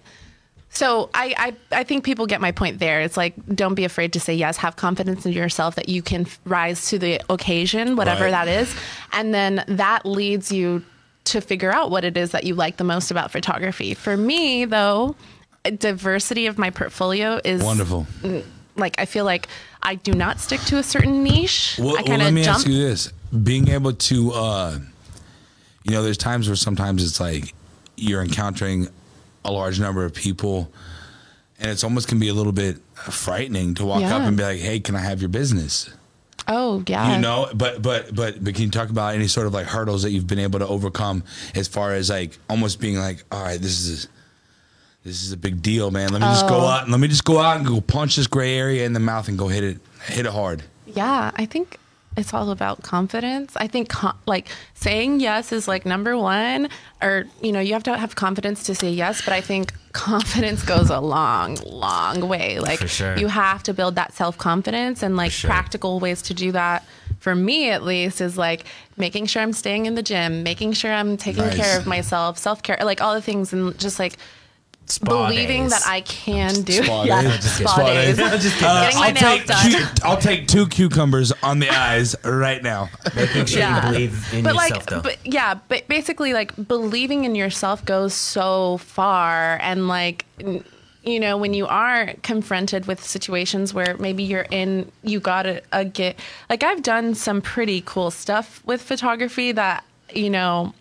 [0.70, 1.36] so I,
[1.72, 3.02] I i think people get my point there.
[3.02, 4.58] It's like don't be afraid to say yes.
[4.58, 8.32] Have confidence in yourself that you can f- rise to the occasion whatever Right.
[8.32, 8.74] that is.
[9.13, 10.84] And then that leads you
[11.26, 13.94] to figure out what it is that you like the most about photography.
[13.94, 15.16] For me though
[15.71, 18.06] diversity of my portfolio is wonderful?
[18.76, 19.47] like I feel like
[19.82, 21.78] I do not stick to a certain niche.
[21.80, 22.58] Well, I well, let me jump.
[22.58, 23.12] ask you this:
[23.43, 24.80] being able to, uh,
[25.84, 27.54] you know, there's times where sometimes it's like
[27.95, 28.88] you're encountering
[29.45, 30.71] a large number of people,
[31.60, 34.15] and it's almost can be a little bit frightening to walk Yeah.
[34.17, 35.89] up and be like, "Hey, can I have your business?"
[36.47, 39.54] oh yeah, You know, but but but but can you talk about any sort of
[39.54, 41.23] like hurdles that you've been able to overcome
[41.56, 44.08] as far as like almost being like, "All right, this is."
[45.04, 46.13] This is a big deal, man.
[46.13, 46.66] Let me just go Oh.
[46.68, 49.00] out and let me just go out and go punch this gray area in the
[49.02, 50.63] mouth and go hit it, hit it hard.
[50.86, 51.32] yeah.
[51.36, 51.78] I think
[52.16, 53.54] it's all about confidence.
[53.58, 56.70] I think co- like saying yes is like number one,
[57.02, 59.22] or you know you have to have confidence to say yes.
[59.26, 62.60] But I think confidence goes a long, long way.
[62.60, 63.18] Like For sure.
[63.18, 65.50] you have to build that self confidence and like sure.
[65.50, 66.86] practical ways to do that.
[67.20, 70.94] For me, at least, is like making sure I'm staying in the gym, making sure
[70.94, 71.56] I'm taking Nice.
[71.58, 74.18] care of myself, self care, like all the things, and just like
[74.86, 75.72] Spa believing days.
[75.72, 77.52] that I can do Spa yeah, days.
[77.52, 78.17] spa Spa days.
[78.17, 78.32] days.
[78.43, 78.67] Just kidding.
[78.67, 79.72] Uh, Getting my I'll nails take done.
[79.72, 82.89] two, I'll take two cucumbers on the eyes right now.
[83.15, 83.86] Making sure Yeah.
[83.88, 85.02] you believe in but yourself, like though.
[85.02, 90.63] but yeah but basically like believing in yourself goes so far and like n-
[91.04, 95.84] you know when you are confronted with situations where maybe you're in you gotta uh,
[95.84, 96.17] get
[96.50, 100.74] like i've done some pretty cool stuff with photography that you know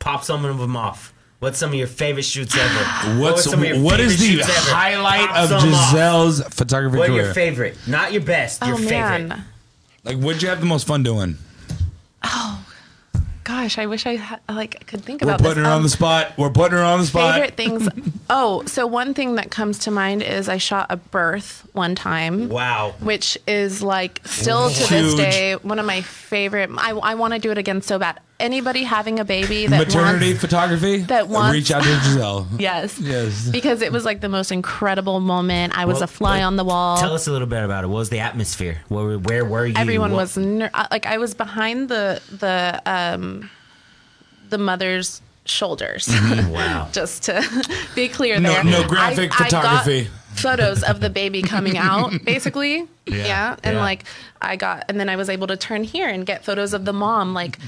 [0.00, 1.13] Pop some of them off.
[1.44, 3.20] What's some of your favorite shoots ever?
[3.20, 4.74] What's were some of your what is favorite the shoots ever?
[4.76, 5.90] highlight Pop of some off.
[5.92, 7.24] Giselle's photography What career?
[7.24, 7.76] your favorite?
[7.86, 8.64] Not your best.
[8.64, 9.44] Your oh man favorite.
[10.04, 11.36] Like, what'd you have the most fun doing?
[12.22, 12.60] Oh
[13.44, 15.44] gosh i wish i ha- like could think about it.
[15.44, 15.68] We're about putting this.
[15.68, 16.32] her on Um, the spot.
[16.38, 17.34] We're putting her on the spot.
[17.34, 17.86] favorite things
[18.30, 22.48] oh so one thing that comes to mind is i shot a birth one time
[22.48, 22.94] Wow.
[23.00, 26.70] which is like still to this day one of my favorite.
[26.74, 28.18] I, I want to do it again so bad.
[28.40, 30.96] Anybody having a baby that Maternity wants, photography.
[31.02, 32.48] that wants- reach out to Giselle.
[32.58, 33.48] yes, Yes.
[33.48, 35.78] because it was like the most incredible moment.
[35.78, 36.96] I was Well, a fly well, on the wall.
[36.98, 37.86] Tell us a little bit about it.
[37.86, 38.78] What was the atmosphere?
[38.88, 39.74] Where, were- where were you?
[39.76, 43.50] Everyone What- was ner- uh, like I was behind the the um
[44.50, 46.08] the mother's shoulders.
[46.48, 46.88] Wow.
[46.92, 47.40] Just to
[47.94, 48.64] be clear, No- there.
[48.64, 50.08] no graphic I- I got photography.
[50.34, 52.88] photos of the baby coming out, basically.
[53.06, 53.54] Yeah.
[53.62, 53.80] And yeah.
[53.80, 54.04] like
[54.42, 56.92] I got, and then I was able to turn here and get photos of the
[56.92, 57.66] mom, like g-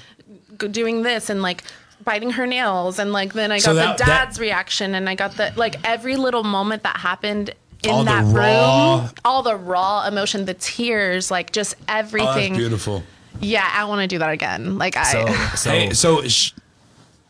[0.58, 1.62] doing this and like
[2.04, 2.98] biting her nails.
[2.98, 5.52] And like then I got So that- the that- dad's reaction and I got the,
[5.56, 7.50] like every little moment that happened
[7.82, 12.26] in that raw- room, all the raw emotion, the tears, like just everything.
[12.26, 12.54] Oh, that's everything.
[12.58, 13.02] beautiful.
[13.40, 14.78] yeah, I want to do that again.
[14.78, 16.52] Like I, So, so Hey, so sh-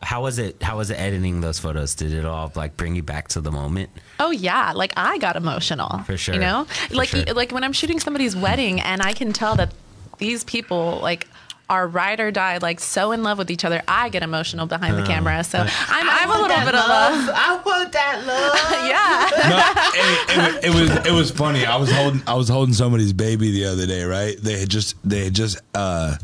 [0.03, 0.63] how was it?
[0.63, 1.95] How was it editing those photos?
[1.95, 3.91] Did it all like bring you back to the moment?
[4.21, 5.99] Oh yeah, like I got emotional.
[6.05, 6.35] For sure.
[6.35, 6.65] You know?
[6.89, 7.25] For like sure.
[7.35, 9.73] like when I'm shooting somebody's wedding and I can tell that
[10.19, 11.27] these people like
[11.69, 13.83] are ride or die, like so in love with each other.
[13.89, 15.43] I get emotional behind the Uh, camera.
[15.45, 15.69] So I'm,
[16.09, 18.55] I'm a little bit of a I want that love.
[20.31, 20.37] yeah.
[20.37, 21.67] no, it, it, was- it was it was funny.
[21.67, 24.05] I was holding I was holding somebody's baby the other day.
[24.05, 24.37] Right?
[24.41, 26.17] They had just they had just uh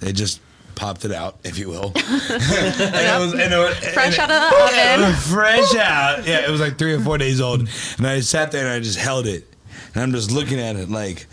[0.00, 0.40] they just
[0.74, 1.92] popped it out, if you will.
[1.94, 5.00] and it was, and it was, Fresh and out of the oven.
[5.08, 6.26] was fresh out.
[6.26, 7.68] Yeah, it was like three or four days old.
[7.98, 9.46] And I sat there and I just held it,
[9.94, 11.26] and I'm just looking at it like,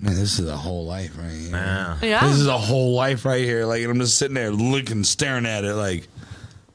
[0.00, 1.52] man, this is a whole life right here.
[1.52, 1.98] Wow.
[2.02, 2.26] Yeah.
[2.26, 3.64] This is a whole life right here.
[3.66, 6.08] Like, and I'm just sitting there looking, staring at it, like,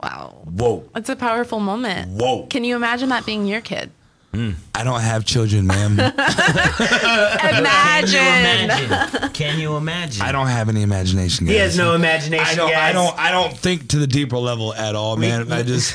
[0.02, 0.38] Wow.
[0.46, 0.84] whoa.
[0.96, 2.10] It's a powerful moment.
[2.20, 2.48] Whoa.
[2.48, 3.92] Can you imagine that being your kid?
[4.34, 4.52] Hmm.
[4.74, 6.00] I don't have children, ma'am.
[6.00, 8.20] Imagine.
[8.20, 9.30] Imagine.
[9.34, 10.22] Can you imagine?
[10.22, 11.46] I don't have any imagination.
[11.46, 11.54] Guys.
[11.54, 12.46] He has no imagination.
[12.48, 12.74] I don't.
[12.74, 13.20] I don't.
[13.20, 15.52] I don't think to the deeper level at all, man.
[15.52, 15.94] I just.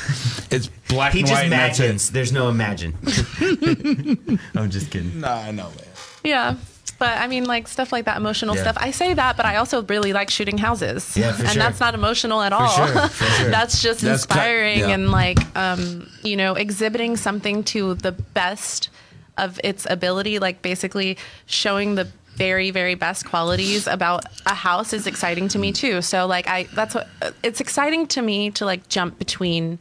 [0.53, 1.45] It's black He and just white.
[1.45, 2.11] and that's imagines.
[2.13, 2.95] There's no imagine.
[4.55, 5.21] I'm just kidding.
[5.21, 5.87] Nah, I know, man.
[6.23, 6.55] Yeah.
[6.99, 8.63] But I mean, like stuff like that, emotional Yeah.
[8.63, 8.77] stuff.
[8.81, 11.17] I say that, but I also really like shooting houses.
[11.17, 11.63] Yeah, for and sure.
[11.63, 12.69] that's not emotional at all.
[12.69, 13.51] sure, for sure.
[13.51, 14.89] that's just That's inspiring yeah.
[14.91, 18.89] and like, um, you know, exhibiting something to the best
[19.37, 20.39] of its ability.
[20.39, 25.73] Like basically showing the very, very best qualities about a house is exciting to me
[25.73, 26.01] too.
[26.03, 27.09] So like, I that's what
[27.43, 29.79] it's exciting to me to like jump between.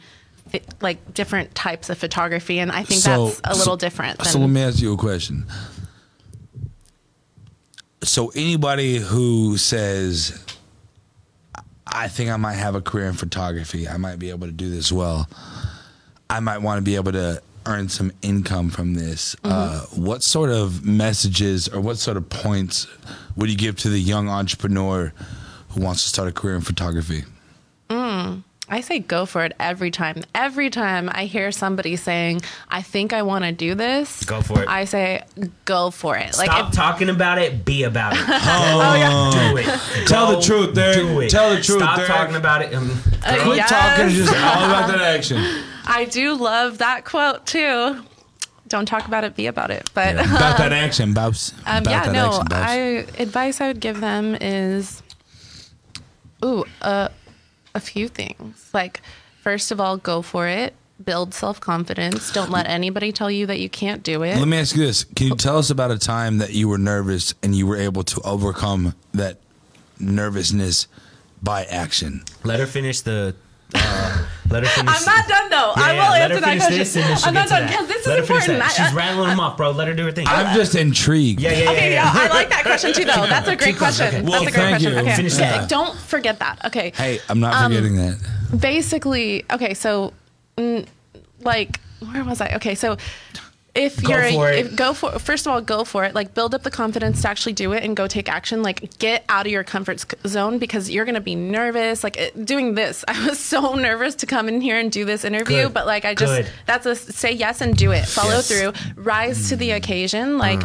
[0.80, 4.19] Like different types of photography, and I think that's a little so- different.
[4.19, 5.45] Than, So let me ask you a question.
[8.15, 10.41] So anybody who says,
[11.86, 13.89] "I think I might have a career in photography.
[13.89, 15.28] I might be able to do this well.
[16.30, 20.49] I might want to be able to earn some income from this." Uh, what sort
[20.49, 22.88] of messages or what sort of points
[23.36, 25.12] would you give to the young entrepreneur
[25.71, 27.25] who wants to start a career in photography?
[28.67, 30.23] I say go for it every time.
[30.34, 34.63] Every time I hear somebody saying, "I think I want to do this," Go for
[34.63, 34.67] it.
[34.67, 35.21] I say,
[35.65, 37.63] "Go for it." Stop Like, if, talking about it.
[37.63, 38.19] Be about it.
[38.28, 39.51] Oh, yeah.
[39.51, 40.08] Do it.
[40.08, 40.95] Tell the truth, Derek.
[40.97, 41.30] Do it.
[41.30, 42.12] Tell the truth, Stop Derek.
[42.12, 42.73] talking about it.
[42.73, 42.89] Um,
[43.23, 43.69] Uh, Quit yes.
[43.69, 44.10] talking.
[44.10, 45.38] Just all about that action.
[45.88, 48.04] I do love that quote too.
[48.67, 49.91] Don't talk about it, be about it.
[49.93, 51.54] But about that action, Babs.
[51.67, 52.28] um, About yeah, that no.
[52.41, 52.78] action, I
[53.21, 55.04] advice I would give them is,
[56.43, 57.10] ooh, uh,
[57.75, 58.69] a few things.
[58.73, 59.01] Like,
[59.41, 60.73] first of all, go for it.
[61.03, 62.31] Build self confidence.
[62.31, 64.38] Don't let anybody tell you that you can't do it.
[64.38, 66.77] Let me ask you this: Can you tell us about a time that you were
[66.77, 69.38] nervous and you were able to overcome that
[69.99, 70.88] nervousness
[71.43, 72.23] by action?
[72.45, 73.35] let her finish the.
[73.73, 74.93] Uh, let her finish.
[74.95, 75.73] I'm not done though.
[75.75, 76.78] Yeah, I will let answer that question.
[76.78, 78.60] this and then she'll I'm get not done because this Let is finish important.
[78.60, 78.80] that.
[78.80, 79.71] I- She's I- rattling them off, bro.
[79.71, 80.28] Let her do her thing.
[80.28, 81.41] I'm just intrigued.
[81.41, 81.71] yeah, yeah, yeah.
[81.71, 82.13] Okay, yeah.
[82.13, 83.25] yeah, I like that question too, though.
[83.28, 84.08] That's a great question.
[84.08, 84.21] okay.
[84.21, 84.93] That's a great thank question.
[84.93, 84.99] you.
[84.99, 85.41] Okay, Finish okay.
[85.49, 85.69] that.
[85.69, 86.63] Don't forget that.
[86.65, 88.60] Okay, Hey, I'm not Um, forgetting that.
[88.62, 90.13] basically, okay, so
[90.58, 90.86] mm,
[91.41, 91.80] like
[92.12, 92.54] where was I?
[92.56, 92.97] Okay, so
[93.75, 94.65] if Go you're for it.
[94.67, 97.27] If, go for first of all go for it like build up the confidence to
[97.29, 100.89] actually do it and go take action like get out of your comfort zone because
[100.89, 104.61] you're gonna be nervous like it, doing this i was so nervous to come in
[104.61, 105.73] here and do this interview Good.
[105.73, 106.49] but like i just Good.
[106.65, 108.47] that's a say yes and do it follow Yes.
[108.47, 110.61] through rise to the occasion like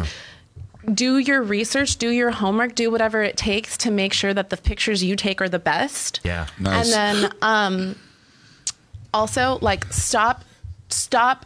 [0.93, 4.57] do your research do your homework do whatever it takes to make sure that the
[4.57, 6.47] pictures you take are the best Yeah.
[6.59, 6.93] Nice.
[6.95, 7.95] and then um
[9.13, 10.43] also like stop
[10.89, 11.45] stop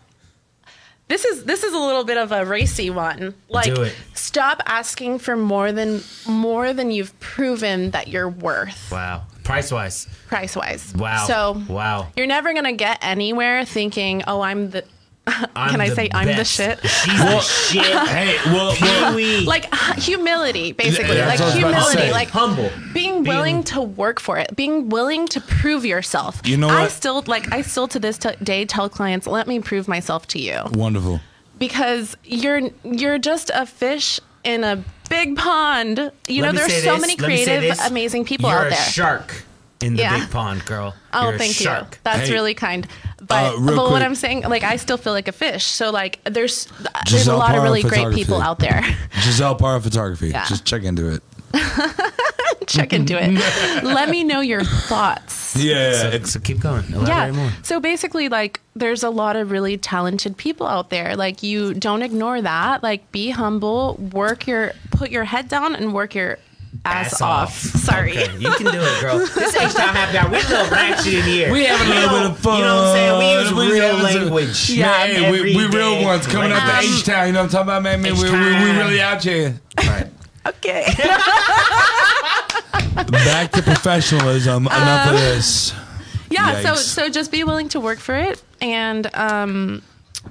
[1.07, 3.95] this is this is a little bit of a racy one like Do it.
[4.13, 9.23] stop asking for more than more than you've proven that you're worth Wow.
[9.43, 10.07] Price wise.
[10.27, 11.25] price wise Wow.
[11.27, 12.07] so Wow.
[12.15, 14.83] you're never gonna get anywhere thinking oh i'm the
[15.55, 16.79] I'm can i say i'm the shit?
[16.81, 17.81] She's the shit.
[18.07, 21.17] Hey, well, well like uh, humility basically.
[21.17, 22.69] Yeah, like that's what I was about to humility like humble.
[22.93, 24.55] being willing to work for it.
[24.55, 26.41] Being willing to prove yourself.
[26.45, 29.59] You know i still like i still to this t- day tell clients let me
[29.59, 30.59] prove myself to you.
[30.73, 31.21] Wonderful.
[31.57, 36.11] because you're you're just a fish in a big pond.
[36.27, 38.67] You Let know there's so this, many let me say creative amazing people You're out
[38.67, 38.77] a there.
[38.77, 39.44] shark
[39.85, 40.19] in the Yeah.
[40.19, 40.95] big pond, girl.
[41.13, 41.65] Oh, You're a thank you.
[42.03, 42.87] That's Hey, really kind.
[43.21, 44.01] But uh, real but what.
[44.01, 45.65] I'm saying, like, I still feel like a fish.
[45.65, 48.81] So like, there's there's a Giselle lot of really great people out there.
[49.21, 50.29] Giselle Parra Photography.
[50.29, 50.45] Yeah.
[50.45, 51.23] Just check into it.
[52.67, 53.31] Check into it.
[53.83, 55.55] Let me know your thoughts.
[55.55, 56.83] Yeah, So, so keep going.
[56.91, 57.31] Elaborate yeah.
[57.31, 57.51] more.
[57.63, 61.15] So basically, like, there's a lot of really talented people out there.
[61.15, 62.81] Like, you don't ignore that.
[62.81, 63.95] Like, be humble.
[64.13, 66.39] Work your, put your head down and work your
[66.83, 67.53] ass, off.
[67.57, 68.11] Sorry.
[68.11, 69.19] Okay, you can do it, girl.
[69.35, 70.29] This H Town Happy Hour.
[70.31, 71.51] We're a little ratchet in here.
[71.51, 72.57] We have a You little know- bit of fun.
[72.59, 73.17] You know what I'm saying?
[73.19, 74.69] We use We real language.
[74.71, 75.05] Yeah.
[75.07, 76.77] Hey, we, we real ones coming up to.
[76.79, 77.27] H Town.
[77.27, 78.01] You know what I'm talking about, man?
[78.01, 79.59] man we, we, we really out here.
[79.77, 80.07] Right.
[80.47, 80.85] Okay.
[83.11, 84.67] Back to professionalism.
[84.67, 85.73] Enough of this.
[86.29, 86.77] yeah so Yikes.
[86.77, 89.81] so just be willing to work for it and um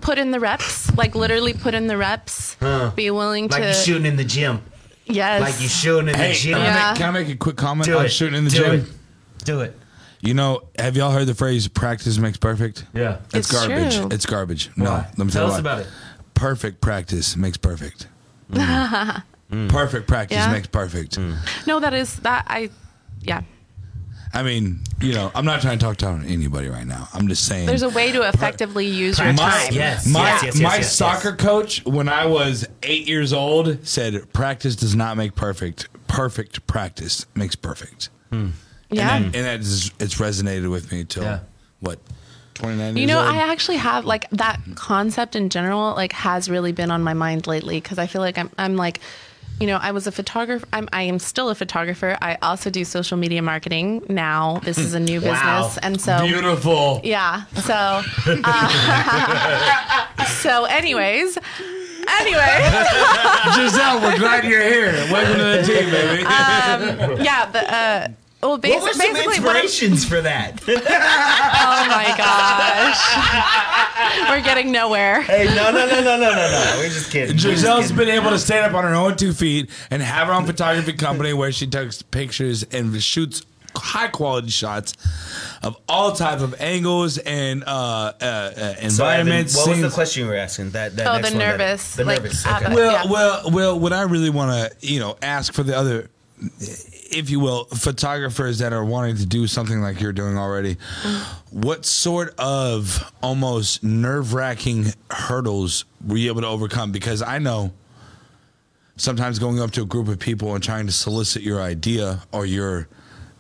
[0.01, 2.91] put in the reps like literally put in the reps Huh.
[2.97, 4.61] be willing Like to you shooting in the gym.
[5.07, 6.55] Yes Like you shooting in Hey, the gym.
[6.55, 8.09] can, I make, can I make a quick comment Do on it.
[8.11, 8.75] shooting in the Do gym?
[8.81, 9.45] It.
[9.45, 9.79] Do it.
[10.21, 12.87] You know, have y'all heard the phrase "practice makes perfect"?
[12.95, 13.19] Yeah.
[13.35, 13.97] It's It's, garbage.
[13.97, 14.09] true.
[14.11, 14.71] It's garbage.
[14.77, 15.07] No, Why?
[15.19, 15.73] let me Tell tell, us you why.
[15.73, 15.87] about it.
[16.33, 18.09] Perfect practice makes perfect.
[18.51, 19.23] Mm.
[19.69, 20.51] Perfect practice Yeah.
[20.51, 21.17] makes perfect.
[21.19, 21.37] Mm.
[21.67, 22.71] no that is that i
[23.21, 23.43] yeah
[24.35, 27.09] I mean, you know, I'm not trying to talk down to anybody right now.
[27.15, 27.67] I'm just saying.
[27.67, 30.07] there's a way to effectively use your Practice, time yes.
[30.09, 34.33] my yes, yes, my yes, yes, soccer coach, when I was eight years old, said
[34.33, 35.89] practice does not make perfect.
[36.09, 38.09] Perfect practice makes perfect.
[38.31, 38.49] Hmm.
[38.91, 41.41] yeah and that, and that is, it's resonated with me till Yeah.
[41.81, 42.01] what
[42.55, 43.29] 29 you know old.
[43.29, 47.47] i actually have like that concept in general like has really been on my mind
[47.49, 49.01] lately because i feel like i'm, I'm like
[49.61, 52.85] you know i was a photographer I'm, i am still a photographer i also do
[52.85, 55.63] social media marketing now this is a new Wow.
[55.63, 57.01] business and so Beautiful.
[57.05, 57.45] Yeah.
[57.55, 61.39] So, uh, so, anyways,
[62.09, 62.71] anyway,
[63.55, 64.93] Giselle, we're glad you're here.
[65.11, 66.23] Welcome to the team, baby.
[67.25, 67.47] yeah.
[67.51, 68.09] The uh,
[68.49, 70.61] well, basi- What were some basically, what inspirations for that?
[70.69, 75.23] oh my gosh, we're getting nowhere.
[75.23, 76.75] hey, no, no, no, no, no, no, no.
[76.79, 77.37] We're just kidding.
[77.37, 77.97] We're just kidding.
[77.97, 80.93] been able to stand up on her own two feet and have her own photography
[80.93, 83.43] company where she takes pictures and shoots
[83.77, 84.95] high quality shots
[85.65, 89.57] of all type of angles and uh, uh, uh, So, Evan, environments.
[89.57, 90.71] what was the question you were asking?
[90.71, 92.47] That, that Oh, next the one, that- nervous, the like, nervous.
[92.47, 92.73] Okay.
[92.75, 93.11] Well, Yeah.
[93.11, 93.81] well, well.
[93.81, 96.09] What I really want to, you know, ask for the other,
[97.11, 100.77] if you will, photographers that are wanting to do something like you're doing already,
[101.51, 106.93] what sort of almost nerve wracking hurdles were you able to overcome?
[106.93, 107.73] Because I know
[108.97, 112.47] sometimes going up to a group of people and trying to solicit your idea or
[112.47, 112.89] your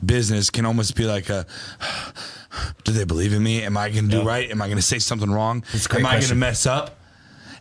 [0.05, 1.47] business can almost be like a
[2.85, 3.63] do they believe in me?
[3.63, 4.27] Am i going to do Yeah.
[4.29, 4.51] right?
[4.51, 5.65] Am i going to say something wrong?
[5.91, 6.99] Am i going to mess up?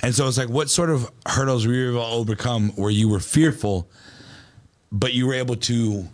[0.01, 3.07] And so it's like what sort of hurdles were you able to overcome where you
[3.07, 3.89] were fearful
[4.93, 6.07] but you were able to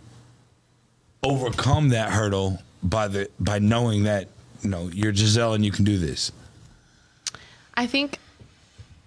[1.22, 4.26] overcome that hurdle by the by knowing that
[4.62, 6.32] you know you're giselle and you can do this.
[7.74, 8.18] I think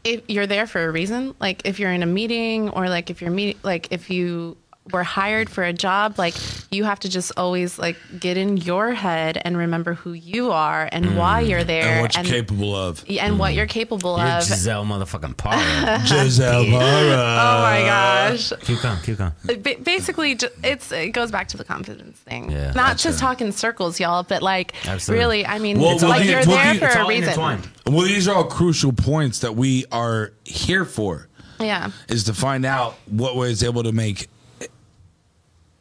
[0.04, 3.22] if you're there for a reason, like if you're in a meeting or like if
[3.22, 4.56] you're meeting, like if you
[4.92, 6.36] were hired for a job, like
[6.72, 10.90] you have to just always like get in your head and remember who you are
[10.92, 11.50] and why mm.
[11.50, 13.56] you're there and what you're capable of and what mm.
[13.56, 14.44] you're capable You're of.
[14.44, 16.02] Giselle motherfucking Parra.
[16.06, 16.80] giselle Parra.
[16.82, 18.52] oh my gosh.
[18.62, 19.32] keep going, keep going.
[19.50, 23.20] Uh, ba- basically ju- it's it goes back to the confidence thing Yeah, not just
[23.20, 23.22] it.
[23.22, 25.20] talking circles y'all but like Absolutely.
[25.20, 27.24] really i mean Well, it's well, like the- you're well, there the- for a reason
[27.24, 27.70] intertwined.
[27.86, 31.30] Well, these are all crucial points that we are here for.
[31.60, 34.28] yeah Is to find out what was able to make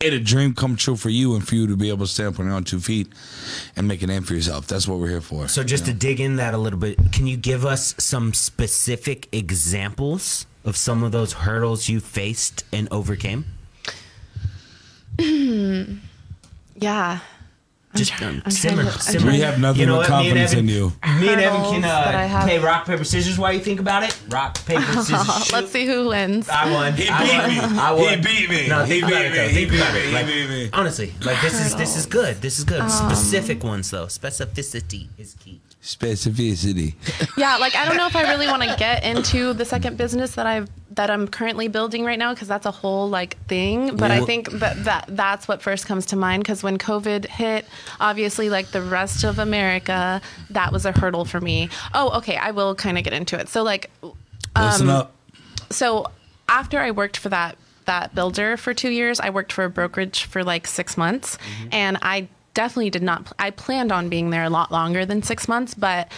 [0.04, 2.34] it a dream come true for you and for you to be able to stand
[2.34, 3.08] up on your own two feet
[3.76, 4.66] and make a name for yourself.
[4.66, 5.48] That's what we're here for.
[5.48, 9.28] So just to dig in that a little bit, can you give us some specific
[9.32, 13.44] examples of some of those hurdles you faced and overcame?
[15.20, 15.96] Hmm.
[16.76, 17.20] Yeah.
[17.94, 19.30] Just um, simmer, simmer.
[19.32, 20.92] we have nothing You know but what, me and confidence Evan- in you.
[21.20, 22.44] Me and Evan can that uh, have.
[22.44, 24.18] play rock paper scissors while you think about it.
[24.30, 25.44] Rock paper scissors.
[25.44, 25.52] shoot.
[25.52, 26.48] Let's see who wins.
[26.48, 26.94] I won.
[26.94, 27.72] He I beat won.
[27.74, 27.78] me.
[27.80, 28.08] I won.
[28.08, 28.68] He beat me.
[28.68, 29.30] No, He beat me.
[29.30, 30.06] Think He beat it.
[30.06, 30.12] me.
[30.14, 30.70] Like, He beat me.
[30.72, 32.40] honestly, like this is this is good.
[32.40, 32.80] This is good.
[32.80, 34.06] Um, Specific ones though.
[34.06, 35.60] Specificity is key.
[35.82, 36.94] Specificity.
[37.36, 40.36] yeah, like I don't know if I really want to get into the second business
[40.36, 43.96] that I've that I'm currently building right now because that's a whole like thing.
[43.96, 47.66] But I think that, that that's what first comes to mind because when COVID hit,
[47.98, 50.20] obviously like the rest of America,
[50.50, 51.68] that was a hurdle for me.
[51.94, 53.48] Oh, okay, I will kind of get into it.
[53.48, 53.90] So like,
[54.56, 55.14] Listen Um, up.
[55.70, 56.06] so
[56.48, 57.56] after I worked for that
[57.86, 61.38] that builder for two years, I worked for a brokerage for like six months,
[61.72, 63.32] and I definitely did not.
[63.38, 66.10] I planned on being there a lot longer than six months, but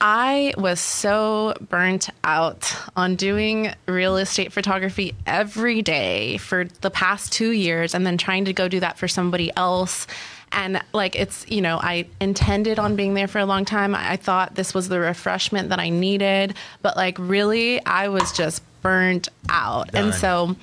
[0.00, 7.32] I was so burnt out on doing real estate photography every day for the past
[7.32, 10.06] two years and then trying to go do that for somebody else.
[10.52, 13.94] And like, it's, you know, I intended on being there for a long time.
[13.94, 18.62] I thought this was the refreshment that I needed, but like, really, I was just
[18.82, 19.94] burnt out.
[19.94, 20.54] And so,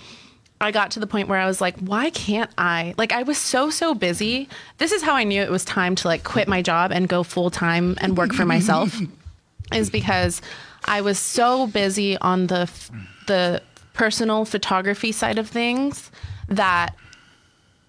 [0.61, 2.93] I got to the point where I was like, why can't I?
[2.97, 4.47] Like, I was so, so busy.
[4.77, 7.23] This is how I knew it was time to like quit my job and go
[7.23, 8.99] full time and work for myself,
[9.73, 10.41] is because
[10.85, 12.91] I was so busy on the f-
[13.27, 13.61] the
[13.93, 16.11] personal photography side of things
[16.47, 16.95] that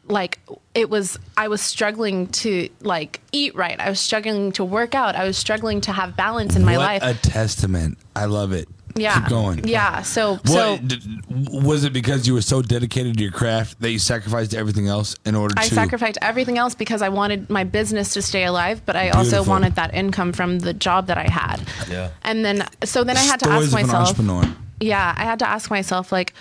[0.06, 0.40] like
[0.74, 3.78] it was I was struggling to like eat right.
[3.78, 5.14] I was struggling to work out.
[5.14, 7.02] I was struggling to have balance in my what life.
[7.02, 7.98] a testament.
[8.16, 8.68] I love it.
[8.94, 9.20] Yeah.
[9.20, 9.66] Keep going.
[9.66, 10.02] Yeah.
[10.02, 13.98] So so did, was it because you were so dedicated to your craft that you
[13.98, 15.74] sacrificed everything else in order I to?
[15.74, 19.42] I sacrificed everything else because I wanted my business to stay alive, but I also
[19.42, 21.62] wanted that income from the job that I had.
[21.90, 22.10] Yeah.
[22.22, 24.56] And then, so then I had to Stories ask of an myself, entrepreneur.
[24.80, 26.34] yeah, I had to ask myself, like,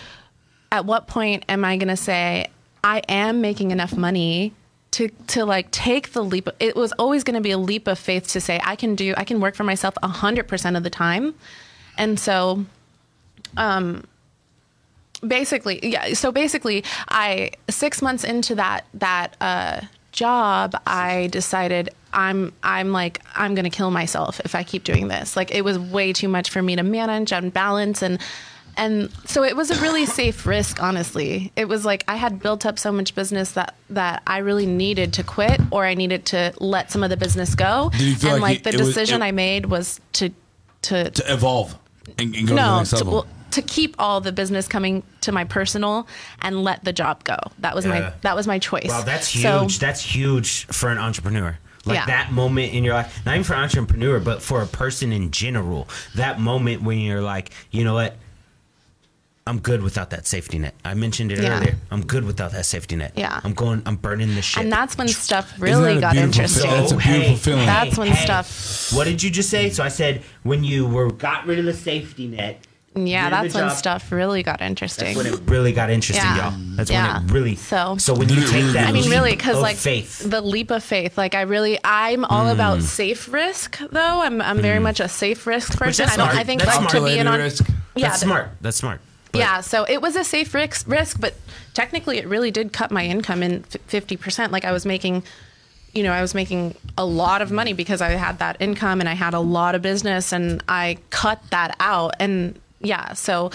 [0.72, 2.48] at what point am I going to say
[2.84, 4.54] I am making enough money
[4.92, 6.48] to to like take the leap?
[6.60, 9.14] It was always going to be a leap of faith to say I can do,
[9.18, 11.36] I can work for myself hundred percent of the time,
[12.02, 12.66] and so
[15.26, 19.80] basically yeah so basically i six months into that that uh
[20.12, 25.38] job i decided i'm i'm like i'm gonna kill myself if i keep doing this.
[25.38, 28.20] Like it was way too much for me to manage and balance and
[28.78, 31.52] and so it was a really safe risk honestly.
[31.56, 35.14] It was like i had built up so much business that that i really needed
[35.14, 37.90] to quit or i needed to let some of the business go.
[37.92, 40.32] Did you feel and like like the it was- decision it- i made was to
[40.82, 41.78] to to evolve
[42.18, 45.04] and, and go to the no next to, well, to keep all the business coming
[45.22, 46.08] to my personal
[46.42, 47.92] and let the job go that was Yeah.
[47.92, 49.78] my that was my choice Wow, that's huge.
[49.78, 51.58] So- that's huge for an entrepreneur.
[51.84, 52.06] Like Yeah.
[52.06, 55.32] that moment in your life, not even for an entrepreneur, but for a person in
[55.32, 55.90] general.
[56.16, 58.18] That moment when you're like, you know what?
[59.48, 60.76] I'm good without that safety net.
[60.86, 61.58] I mentioned it Yeah.
[61.58, 61.76] earlier.
[61.90, 63.14] I'm good without that safety net.
[63.16, 63.42] Yeah.
[63.44, 63.82] I'm going.
[63.88, 64.62] I'm burning the shit.
[64.64, 67.66] and that's when stuff really got interesting fe- That's a beautiful feeling.
[67.66, 69.72] That's when stuff- What did you just say?
[69.72, 72.62] So I said when you were got rid of the safety net.
[72.94, 76.52] yeah that's when job, stuff really got interesting That's when it really got interesting, Yeah.
[76.52, 76.60] y'all.
[76.76, 77.18] That's Yeah.
[77.20, 77.56] when it really.
[77.56, 80.20] So- so when you Did it take really that, I mean, really, because like faith.
[80.30, 81.18] the leap of faith.
[81.18, 82.52] Like, I really, I'm all Mm.
[82.54, 84.22] about safe risk, though.
[84.22, 86.06] I'm, I'm very much a safe risk person.
[86.06, 86.28] that's I don't.
[86.32, 86.40] smart.
[86.40, 87.40] I think That's like to be an Calculated on.
[87.40, 87.66] risk.
[87.96, 88.50] Yeah, that's smart.
[88.62, 89.02] That's smart.
[89.32, 91.36] But- yeah, so it was a safe risk, risk, but
[91.74, 94.52] technically it really did cut my income in fifty percent.
[94.52, 95.24] Like I was making,
[95.94, 99.08] you know, I was making a lot of money because I had that income and
[99.08, 102.16] I had a lot of business, and I cut that out.
[102.20, 103.52] And yeah, so,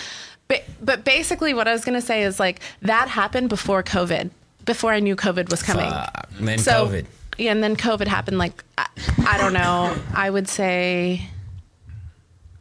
[0.48, 4.30] but, but basically, what I was gonna say is like that happened before COVID,
[4.64, 5.90] before I knew COVID was coming.
[5.90, 6.28] Fuck.
[6.40, 7.06] Then so, COVID.
[7.38, 8.38] Yeah, and then COVID happened.
[8.38, 8.86] Like I,
[9.26, 9.94] I don't know.
[10.14, 11.28] I would say.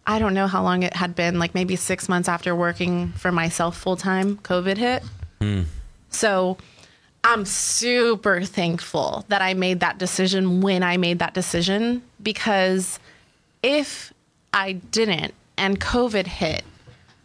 [0.07, 3.31] I don't know how long it had been, like maybe six months after working for
[3.31, 5.03] myself full time, COVID hit.
[5.41, 5.63] Hmm.
[6.09, 6.57] So
[7.23, 12.99] I'm super thankful that I made that decision when I made that decision because
[13.63, 14.13] if
[14.53, 16.63] I didn't and COVID hit,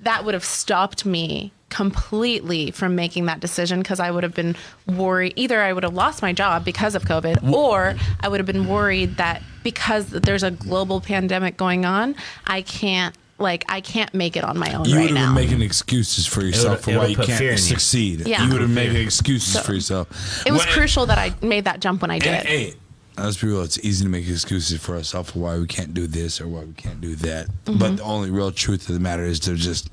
[0.01, 4.57] that would have stopped me completely from making that decision because I would have been
[4.87, 5.35] worried.
[5.37, 8.66] Either I would have lost my job because of COVID, or I would have been
[8.66, 12.15] worried that because there's a global pandemic going on,
[12.47, 15.35] I can't like I can't make it on my own You right would have now.
[15.35, 17.57] been making excuses for yourself for why you put fear in can't you.
[17.57, 18.27] succeed.
[18.27, 18.45] Yeah.
[18.45, 20.47] You would have made excuses for yourself.
[20.47, 22.29] it was When- crucial that I made that jump when I did.
[22.35, 22.75] And, hey,
[23.17, 23.63] let's be real.
[23.63, 26.65] It's easy to make excuses for ourselves for why we can't do this or why
[26.65, 27.47] we can't do that.
[27.65, 27.79] Mm-hmm.
[27.79, 29.89] But the only real truth of the matter is to just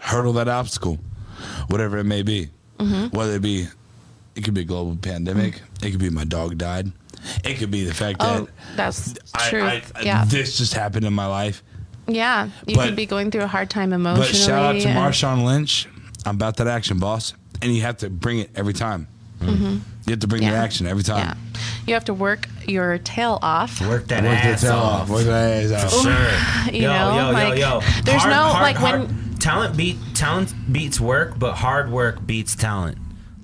[0.00, 0.98] hurdle that obstacle,
[1.68, 2.50] whatever it may be.
[3.10, 3.66] Whether it be,
[4.36, 5.62] it could be a global pandemic.
[5.82, 6.92] It could be my dog died.
[7.44, 9.62] It could be the fact that Oh, that's I, true.
[9.62, 10.24] I, yeah.
[10.24, 11.62] this just happened in my life.
[12.06, 12.48] yeah.
[12.66, 14.26] You but- could be going through a hard time emotionally.
[14.26, 14.46] But emotionally.
[14.46, 15.88] shout out to and- Marshawn Lynch.
[16.26, 17.34] I'm about that action, boss.
[17.62, 19.08] And you have to bring it every time.
[19.40, 20.54] You have to bring the Mm-hmm.
[20.56, 20.62] Yeah.
[20.62, 21.24] action every Yeah.
[21.24, 21.38] time.
[21.86, 23.80] You have to work your tail off.
[23.80, 25.02] Work that Work ass tail off.
[25.02, 25.08] off.
[25.10, 26.02] Work that ass off.
[26.02, 26.72] Sure.
[26.74, 27.80] You yo, know, yo, like, yo, yo.
[28.04, 32.26] there's Hard- no, hard- like, hard- when- talent beat talent beats work, but hard work
[32.26, 32.98] beats talent.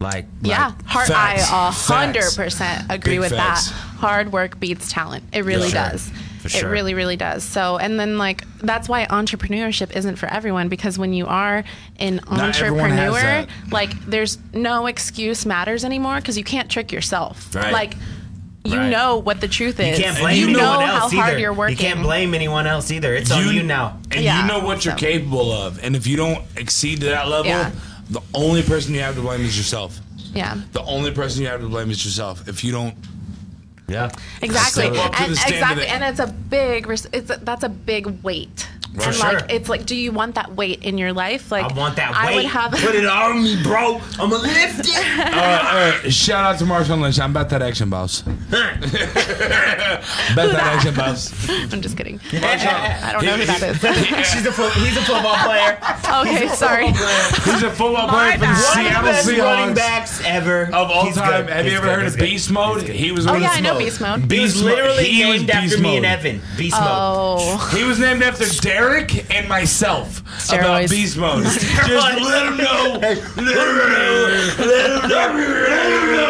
[0.05, 1.09] Like Yeah, like, hard.
[1.09, 1.51] Facts.
[1.51, 2.37] I a hundred Facts.
[2.37, 3.69] percent agree Big with facts.
[3.71, 3.75] that.
[3.99, 5.25] Hard work beats talent.
[5.33, 5.81] It really sure.
[5.81, 6.11] does.
[6.41, 7.43] For It really, really does.
[7.43, 11.65] So, and then like that's why entrepreneurship isn't for everyone because when you are
[11.99, 17.55] an Not entrepreneur, like there's no excuse matters anymore because you can't trick yourself.
[17.55, 17.73] Right.
[17.73, 17.95] Like
[18.67, 18.89] you Right.
[18.91, 19.99] know what the truth is.
[19.99, 21.23] You can't blame you anyone know else how either.
[21.29, 21.77] hard you're working.
[21.79, 23.15] You can't blame anyone else either.
[23.15, 23.99] It's on you now.
[24.11, 25.83] And Yeah, you know what you're so- capable of.
[25.83, 27.71] And if you don't exceed to that level, Yeah.
[28.15, 29.99] The only person you have to blame is yourself.
[30.33, 30.61] Yeah.
[30.73, 32.49] The only person you have to blame is yourself.
[32.49, 32.95] If you don't,
[33.87, 34.11] Yeah.
[34.41, 37.37] Exactly, Step up to and the standard exactly, that- and it's a big, it's a,
[37.43, 38.64] that's a big weight.
[38.95, 39.33] For and sure.
[39.33, 41.51] like, it's like, do you want that weight in your life?
[41.51, 42.19] Like, I want that weight.
[42.31, 42.73] I would have.
[42.73, 44.01] Put it on me, bro.
[44.21, 44.97] I'm gonna lift it.
[44.97, 45.65] all right,
[45.95, 46.13] all right.
[46.13, 47.19] Shout out to Marshawn Lynch.
[47.19, 48.23] I'm about that action, boss.
[48.23, 48.51] bet
[50.37, 51.33] that action, boss.
[51.73, 52.21] I'm just kidding.
[52.33, 54.29] I don't know who that is.
[54.31, 55.79] She's a fo- he's a football player.
[56.21, 56.89] Okay, sorry.
[56.89, 58.53] He's a football player from the bad.
[58.55, 61.47] Of Seattle best running Seahawks backs ever of all He's time.
[61.47, 61.53] good.
[61.55, 61.95] Have you ever good.
[61.97, 62.25] heard He's of good.
[62.27, 62.83] Oh, Beast Mode?
[62.89, 64.21] He was Oh one yeah, of I know Beast Mode.
[64.21, 66.41] He Beast was literally He was named after me and Evan.
[66.57, 66.89] Beast mode.
[66.91, 70.41] Oh, He was named after Derek and myself about
[70.85, 70.91] Steroids.
[70.91, 71.45] Beast Mode.
[71.45, 72.99] Just let him know.
[73.01, 73.45] Let him know.
[73.45, 73.95] Let him know.
[74.59, 76.25] Let him know.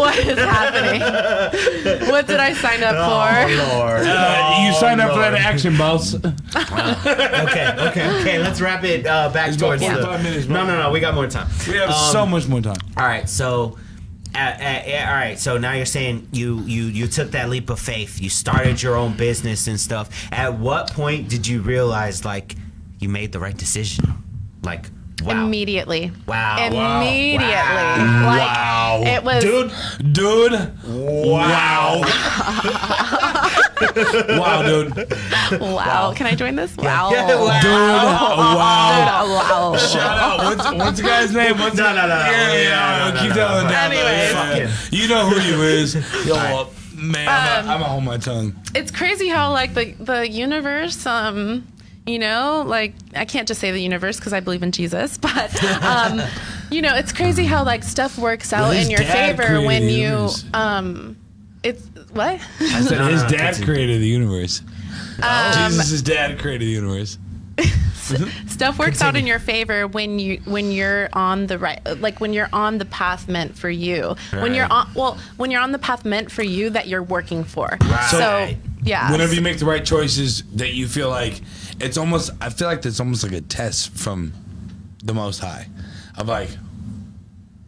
[0.00, 1.00] what is happening?
[2.10, 3.50] What did I sign up for?
[3.50, 4.02] Oh Lord.
[4.06, 6.14] Uh, you signed up for that action, boss.
[6.14, 8.38] okay, okay, okay.
[8.38, 9.88] Let's wrap it uh, back It's about towards the.
[9.88, 10.56] 45 minutes, bro.
[10.56, 10.90] no, no, no.
[10.90, 11.48] We got more time.
[11.68, 12.76] We have Um, so much more time.
[12.96, 13.76] All right, so.
[14.34, 17.68] Uh, uh, uh, all right, so now you're saying you you you took that leap
[17.70, 18.20] of faith.
[18.20, 20.08] You started your own business and stuff.
[20.32, 22.54] At what point did you realize like
[22.98, 24.04] you made the right decision?
[24.62, 24.86] Like
[25.22, 26.12] wow, Immediately.
[26.26, 26.56] Wow.
[26.66, 27.46] Immediately.
[27.48, 28.26] Wow.
[28.26, 29.02] Like Wow.
[29.04, 29.42] it was.
[29.42, 29.72] Dude,
[30.12, 30.52] dude,
[30.84, 32.00] wow.
[34.40, 34.94] wow, dude.
[35.60, 36.12] Wow.
[36.14, 36.76] Can I join this?
[36.76, 37.10] Wow.
[37.12, 37.60] Yeah, wow.
[37.60, 39.24] Dude, wow.
[39.72, 39.76] Wow.
[39.76, 40.38] Shout out.
[40.44, 41.58] What's, what's the guy's name?
[41.58, 42.14] What's No, no, no, no.
[42.14, 43.10] Yeah, yeah, No, yeah.
[43.14, 43.70] no, Keep no, telling no.
[43.70, 43.92] down.
[43.92, 44.32] Anyways.
[44.32, 44.70] Yeah, yeah.
[44.90, 45.94] You know who you is.
[46.26, 48.54] Yo, man, I'm, I'm gonna hold my tongue.
[48.74, 51.66] it's crazy how like the the universe um
[52.10, 55.64] you know like i can't just say the universe because i believe in jesus but
[55.82, 56.20] um
[56.70, 60.28] you know it's crazy how like stuff works out Well, in your favor when you
[60.52, 61.16] um
[61.62, 62.40] it's what?
[62.60, 64.62] I said his no, no, dad created the universe.
[65.22, 67.18] Um, Jesus' dad created the universe.
[68.46, 72.32] stuff works out in your favor when you when you're on the right like when
[72.32, 74.16] you're on the path meant for you.
[74.32, 77.44] When you're on well when you're on the path meant for you that you're working
[77.44, 77.76] for.
[77.82, 78.08] Right.
[78.10, 78.48] so
[78.82, 79.12] yeah.
[79.12, 81.42] Whenever you make the right choices, that you feel like
[81.80, 82.30] it's almost.
[82.40, 84.32] I feel like it's almost like a test from
[85.02, 85.68] the Most High,
[86.16, 86.50] of like,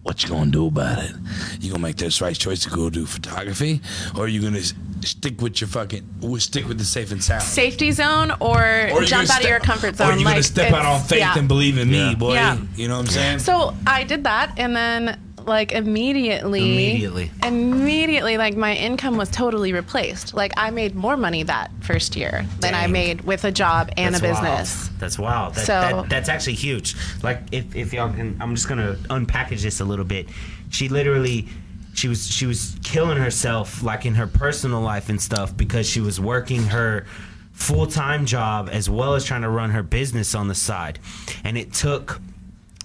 [0.02, 1.12] what you gonna do about it?
[1.60, 3.80] You gonna make this right choice to go do photography,
[4.16, 4.62] or are you gonna
[5.04, 6.04] stick with your fucking
[6.38, 7.42] stick with the safe and sound?
[7.42, 10.72] safety zone or, Or jump gonna out of your comfort zone Or you gonna step
[10.72, 11.38] out on faith yeah.
[11.38, 12.14] and believe in me, Yeah.
[12.14, 12.34] boy.
[12.34, 12.58] Yeah.
[12.76, 13.38] You know what I'm saying?
[13.40, 17.30] So I did that, and then like immediately, Immediately.
[17.43, 20.34] immediately, like my income was totally replaced.
[20.34, 24.14] Like I made more money that first year than I made with a job and
[24.14, 24.59] That's a wild.
[24.59, 24.88] business.
[24.99, 25.55] That's wild.
[25.55, 26.95] That, So- that, that's actually huge.
[27.22, 30.28] Like if, if y'all can, I'm just gonna unpackage this a little bit.
[30.70, 31.49] She literally,
[31.95, 36.01] she was she was killing herself like in her personal life and stuff because she
[36.01, 37.07] was working her
[37.53, 40.99] full time job as well as trying to run her business on the side,
[41.45, 42.20] and it took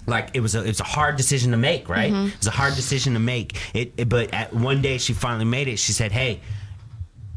[0.08, 2.12] like it was a it was a hard decision to make, right?
[2.12, 2.28] Mm-hmm.
[2.28, 3.56] It was a hard decision to make.
[3.74, 5.78] It, it- but at one day she finally made it.
[5.78, 6.40] She said, "Hey,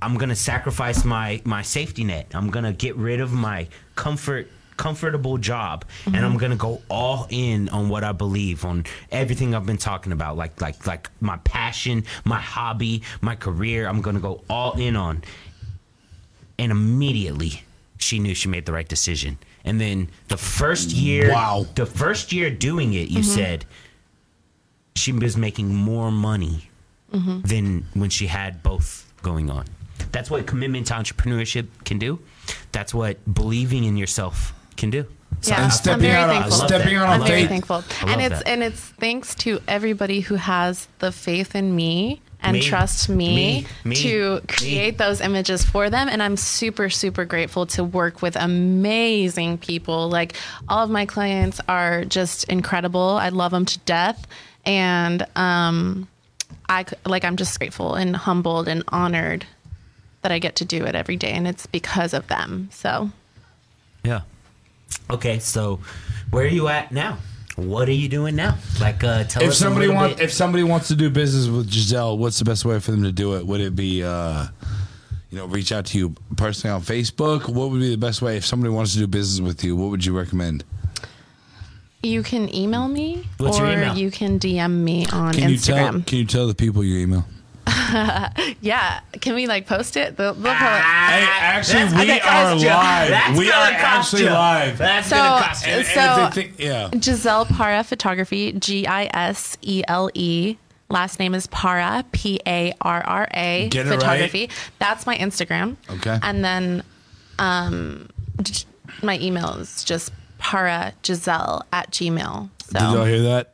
[0.01, 2.31] I'm gonna sacrifice my my safety net.
[2.33, 6.25] I'm gonna get rid of my comfort." comfortable job and Mm-hmm.
[6.25, 10.37] I'm gonna go all in on what I believe on everything I've been talking about
[10.37, 15.21] like like like my passion my hobby my career I'm gonna go all in on
[16.57, 17.61] and immediately
[17.99, 21.65] she knew she made the right decision and then the first year Wow.
[21.75, 23.35] the first year doing it you mm-hmm.
[23.35, 23.65] said
[24.95, 26.69] she was making more money
[27.13, 27.41] mm-hmm.
[27.41, 29.65] than when she had both going on.
[30.11, 32.19] That's what commitment to entrepreneurship can do.
[32.71, 35.05] That's what believing in yourself can do.
[35.41, 36.67] So Yeah, And I'm stepping very out on- thankful.
[36.67, 37.49] stepping out I on I'm very faith.
[37.49, 38.47] thankful, and it's that.
[38.47, 42.61] and it's thanks to everybody who has the faith in me and Me.
[42.61, 43.65] trust me, Me.
[43.83, 43.95] Me.
[43.97, 46.09] to create those images for them.
[46.09, 50.09] And I'm super, super grateful to work with amazing people.
[50.09, 50.35] Like
[50.67, 53.17] all of my clients are just incredible.
[53.21, 54.25] I love them to death.
[54.65, 56.07] And um,
[56.69, 59.45] I like I'm just grateful and humbled and honored
[60.21, 62.69] that I get to do it every day, and it's because of them.
[62.71, 63.09] So
[64.03, 64.21] Yeah.
[65.09, 65.79] Okay, so
[66.29, 67.17] where are you at now?
[67.55, 68.57] What are you doing now?
[68.79, 72.17] Like, uh, tell If us somebody wants, if somebody wants to do business with Giselle,
[72.17, 73.45] what's the best way for them to do it?
[73.45, 74.47] Would it be, uh,
[75.29, 77.47] you know, reach out to you personally on Facebook?
[77.49, 79.75] What would be the best way if somebody wants to do business with you?
[79.75, 80.63] What would you recommend?
[82.03, 83.95] you can email me, What's or your email?
[83.95, 85.77] you can DM me on Can you tell?
[85.93, 86.07] Instagram.
[86.07, 87.25] Can you tell the people your email?
[88.61, 90.17] yeah, can we like post it?
[90.17, 93.09] They'll, they'll Ah, Hey, actually, that's we gonna are live.
[93.09, 94.29] That's We gonna are actually you.
[94.29, 94.77] live.
[94.77, 95.73] That's So- gonna cost you.
[95.73, 96.89] And, So- and if they think, yeah.
[96.99, 100.57] Giselle Parra Photography, G I S E L E.
[100.89, 103.99] Last name is Parra, P A R R A Get it right.
[103.99, 104.49] Photography.
[104.79, 105.77] That's my Instagram.
[105.89, 106.19] Okay.
[106.21, 106.83] And then
[107.39, 108.09] um,
[109.01, 112.49] my email is just para giselle at gmail.
[112.65, 112.73] So.
[112.79, 113.50] Did y'all hear that?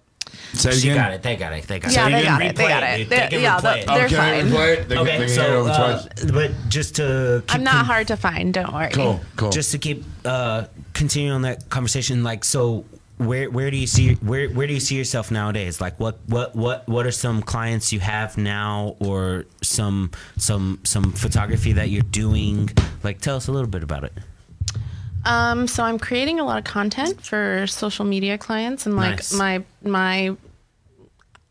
[0.58, 1.04] Say it She again.
[1.04, 1.24] got it.
[1.24, 1.68] They got it.
[1.68, 2.12] They got Yeah, it.
[2.12, 2.56] they got it.
[2.56, 3.10] They got it.
[3.10, 3.88] They They're- yeah, replay they're- it.
[3.88, 4.46] they're fine.
[4.50, 4.90] replay it.
[4.90, 6.32] They, they Okay, can so hear it over uh, twice.
[6.32, 8.54] but just to keep I'm not hard to find.
[8.54, 8.92] Don't worry.
[8.92, 9.50] Cool, cool.
[9.52, 12.84] just to keep uh continuing on that conversation like so
[13.18, 16.56] where where do you see where where do you see yourself nowadays like what what
[16.56, 22.02] what what are some clients you have now or some some some photography that you're
[22.12, 22.70] doing
[23.04, 24.14] like tell us a little bit about it
[25.26, 29.34] Um, so I'm creating a lot of content for social media clients, and like Nice.
[29.34, 30.36] my my,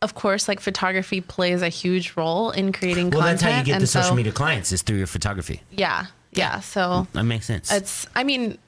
[0.03, 3.41] of course, like photography plays a huge role in creating well content.
[3.41, 6.07] that's how you get and the so, social media clients is through your photography Yeah,
[6.33, 6.61] yeah.
[6.61, 8.07] So mm, that makes sense it's.
[8.15, 8.59] I mean,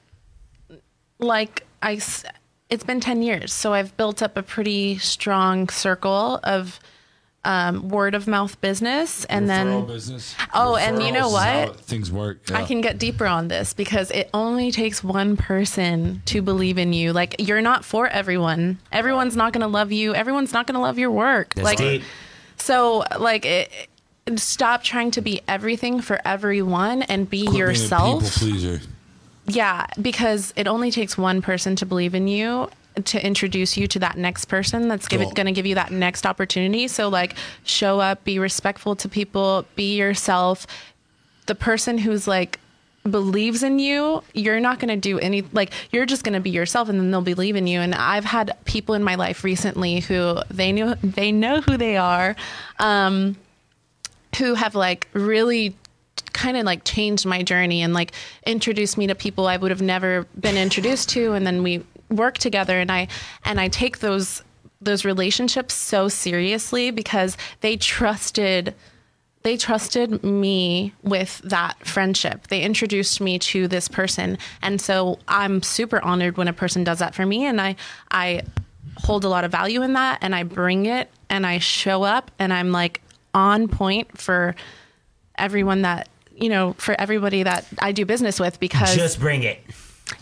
[1.19, 2.01] like I,
[2.69, 6.79] it's been ten years, so I've built up a pretty strong circle of
[7.45, 10.35] um, word of mouth business, and Referral then business.
[10.53, 11.79] Oh, and you know what?
[11.81, 12.51] things work.
[12.51, 16.91] I can get deeper on this because it only takes one person to believe in
[16.93, 17.13] you.
[17.13, 18.79] Like you're not for everyone.
[18.91, 20.13] Everyone's not going to love you.
[20.13, 21.53] Everyone's not going to love your work.
[21.55, 22.03] That's like deep.
[22.57, 23.71] so like it,
[24.25, 28.23] it- stop trying to be everything for everyone and be Quit being a yourself.
[28.23, 28.81] People pleaser.
[29.47, 32.69] Yeah, because it only takes one person to believe in you
[33.03, 35.31] to introduce you to that next person that's Cool.
[35.31, 36.87] going to give you that next opportunity.
[36.87, 40.65] So like show up, be respectful to people, be yourself.
[41.47, 42.59] The person who's like
[43.09, 46.49] believes in you, you're not going to do any like you're just going to be
[46.49, 47.79] yourself and then they'll believe in you.
[47.79, 51.97] And I've had people in my life recently who they knew they know who they
[51.97, 52.35] are.
[52.79, 53.35] Um
[54.37, 55.75] who have like really
[56.33, 58.11] kind of like changed my journey and like
[58.45, 62.37] introduced me to people I would have never been introduced to and then we work
[62.37, 63.07] together and I
[63.45, 64.43] and I take those
[64.81, 68.75] those relationships so seriously because they trusted
[69.43, 72.47] they trusted me with that friendship.
[72.47, 74.37] They introduced me to this person.
[74.61, 77.75] And so I'm super honored when a person does that for me and I
[78.11, 78.43] I
[78.97, 82.31] hold a lot of value in that and I bring it and I show up
[82.37, 83.01] and I'm like
[83.33, 84.55] on point for
[85.37, 89.59] everyone that you know for everybody that I do business with because just bring it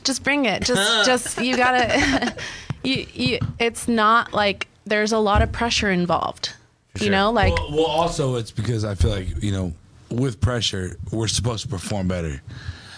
[0.03, 2.35] just bring it just just you gotta
[2.83, 6.53] you, you it's not like there's a lot of pressure involved
[7.01, 9.73] you know like well, well, also it's because I feel like you know,
[10.09, 12.41] with pressure, we're supposed to perform better.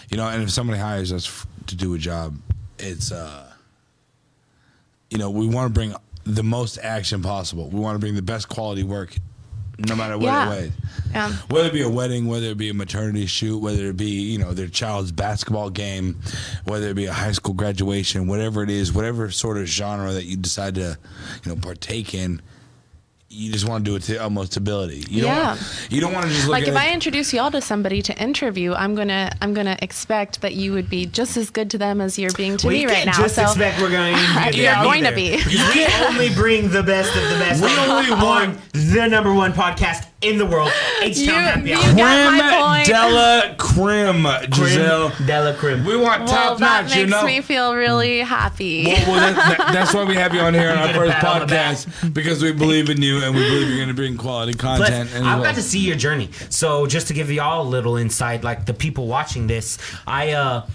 [0.08, 2.36] You know, and if somebody hires us f- to do a job,
[2.78, 3.50] it's uh,
[5.10, 7.68] you know, we want to bring the most action possible.
[7.68, 9.16] We want to bring the best quality work,
[9.88, 10.52] no matter what Yeah.
[10.52, 10.70] it was.
[11.12, 11.32] Yeah.
[11.48, 14.38] Whether it be a wedding, whether it be a maternity shoot, whether it be you
[14.38, 16.20] know their child's basketball game,
[16.64, 20.24] whether it be a high school graduation, whatever it is, whatever sort of genre that
[20.24, 20.96] you decide to,
[21.44, 22.40] you know, partake in,
[23.32, 25.04] you just want to do it to almost ability.
[25.08, 25.34] You Yeah.
[25.34, 26.78] Don't want, you don't want to just look like at if it.
[26.80, 30.90] I introduce y'all to somebody to interview, I'm gonna I'm gonna expect that you would
[30.90, 33.12] be just as good to them as you're being to we me right can't now.
[33.22, 34.16] just so expect we're going
[34.52, 35.36] to You're going to be.
[35.46, 40.06] we only bring the best of the best We only want- the number one podcast
[40.22, 40.70] in the world
[41.02, 42.86] H-Town You- Happy Hour got my point.
[42.86, 45.10] Della Creme, Giselle.
[45.10, 45.86] Creme de la.
[45.88, 47.24] We want well, top that notch, makes you know.
[47.24, 48.84] me feel really happy.
[48.86, 51.24] well, well, that, that- that's why we have you on here on our first pat
[51.24, 51.76] on the back.
[51.76, 54.78] podcast because we believe in you and we believe you're going to bring quality Plus,
[54.80, 55.10] content.
[55.14, 56.30] and I've well- got to see your journey.
[56.50, 60.66] So just to give y'all a little insight, like the people watching this, I uh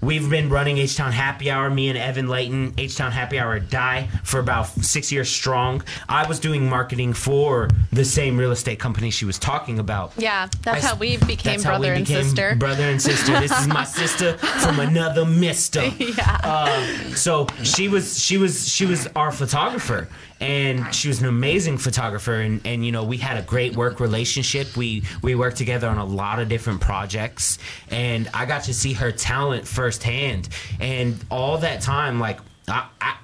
[0.00, 3.58] We've been running H Town Happy Hour, me and Evan Layton, H Town Happy Hour
[3.58, 5.82] Die for about six years strong.
[6.08, 10.12] I was doing marketing for the same real estate company she was talking about.
[10.16, 12.54] Yeah, that's I- how we became that's how we brother and became sister.
[12.54, 13.40] Brother and sister.
[13.40, 15.84] This is my sister from another mister.
[15.98, 16.40] yeah.
[16.44, 16.80] Uh,
[17.16, 20.08] so she was she was she was our photographer
[20.40, 24.00] and she was an amazing photographer and, and you know we had a great work
[24.00, 24.76] relationship.
[24.76, 27.58] We we worked together on a lot of different projects.
[27.90, 30.48] And i got to see her talent firsthand.
[30.80, 33.16] And all that time like i, I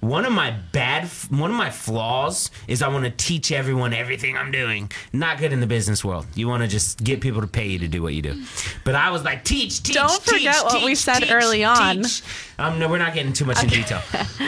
[0.00, 4.36] one of my bad one of my flaws is i want to teach everyone everything
[4.36, 4.90] i'm doing.
[5.12, 6.26] Not good in the business world.
[6.34, 8.42] You want to just get people to pay you to do what you do.
[8.84, 12.02] But i was like teach teach Don't forget teach, what we said teach, early on.
[12.02, 12.22] teach.
[12.58, 14.02] Um, no, we're not getting too much in detail.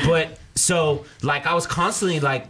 [0.04, 2.46] But so, like, I was constantly like,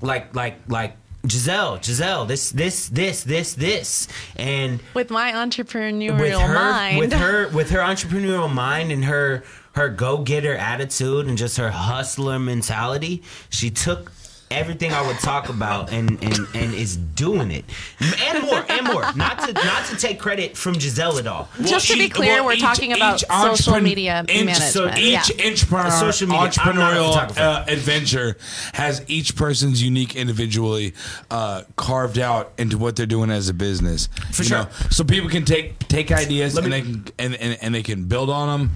[0.00, 0.96] like, like, like,
[1.28, 6.98] Giselle, Giselle, this, this, this, this, this, and with my entrepreneurial with her, mind.
[6.98, 12.38] with her, with her entrepreneurial mind and her, her go-getter attitude and just her hustler
[12.38, 14.10] mentality, she took
[14.50, 17.64] everything I would talk about and and and is doing it
[18.00, 19.02] and more and more.
[19.14, 21.48] Not to not to take credit from Giselle at all.
[21.62, 24.72] Just to be clear, we're talking about social media each- management.
[24.72, 25.46] So each Yeah.
[25.50, 26.50] entrepreneur, Social media.
[26.62, 28.36] I'm not a entrepreneurial uh, adventure
[28.74, 30.94] has each person's unique individually
[31.30, 34.08] uh, carved out into what they're doing as a business.
[34.32, 34.58] For you sure.
[34.64, 34.68] know?
[34.90, 37.82] So people can take take ideas Let and me- they can and, and, and they
[37.82, 38.70] can build on them.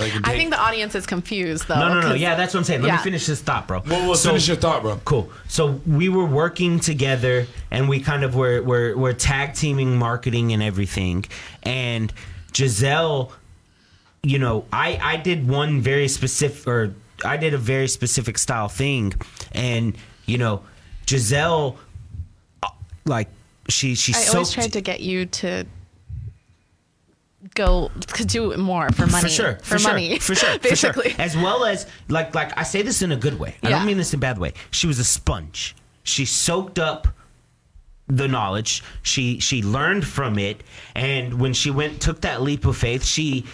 [0.00, 1.78] Or take, I think the audience is confused though.
[1.78, 2.08] No, no, no.
[2.08, 2.82] 'cause- Yeah, that's what I'm saying.
[2.82, 2.96] Let Yeah.
[2.96, 3.82] me finish this thought, bro.
[3.86, 5.00] well, well, So- finish your thought, bro.
[5.04, 5.30] Cool.
[5.48, 10.52] So we were working together, and we kind of were were, were tag teaming marketing
[10.52, 11.24] and everything.
[11.62, 12.12] And
[12.54, 13.32] Giselle,
[14.22, 16.94] you know, I I did one very specific, or
[17.24, 19.14] I did a very specific style thing,
[19.52, 19.96] and
[20.26, 20.62] you know,
[21.08, 21.76] Giselle,
[22.62, 22.68] uh,
[23.06, 23.28] like
[23.68, 24.34] she she I soaked.
[24.34, 25.64] always tried to get you to
[27.64, 29.22] go to do more for money.
[29.22, 30.18] For sure, For, for money.
[30.18, 31.10] sure, for sure, basically.
[31.10, 31.20] For sure.
[31.26, 33.56] As well as like like I say this in a good way.
[33.62, 33.76] I Yeah.
[33.78, 34.52] don't mean this in a bad way.
[34.70, 35.74] She was a sponge.
[36.04, 37.08] She soaked up
[38.06, 38.82] the knowledge.
[39.02, 40.62] She she learned from it,
[40.94, 43.44] and when she went took that leap of faith, she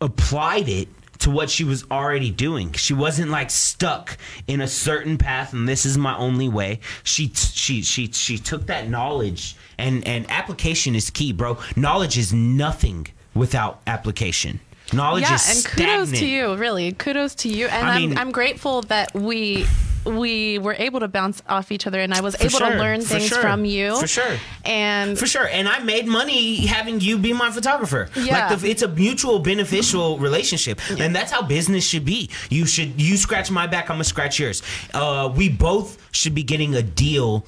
[0.00, 0.88] applied it
[1.20, 2.72] to what she was already doing.
[2.72, 6.80] She wasn't like stuck in a certain path and this is my only way.
[7.04, 11.56] She she she she took that knowledge and and application is key, bro.
[11.76, 14.60] Knowledge is nothing without application.
[14.92, 16.16] Knowledge yeah, is and kudos stagnant.
[16.18, 16.92] to you, really.
[16.92, 17.66] Kudos to you.
[17.66, 19.66] And I am I'm grateful that we
[20.04, 23.00] we were able to bounce off each other and I was able sure, to learn
[23.00, 23.98] things sure, from you.
[23.98, 24.36] for sure.
[24.64, 28.10] And For sure, and I made money having you be my photographer.
[28.14, 28.50] Yeah.
[28.50, 32.30] like the, it's a mutual beneficial relationship, and that's how business should be.
[32.50, 34.62] You should you scratch my back, I'm gonna scratch yours.
[34.92, 37.46] Uh, we both should be getting a deal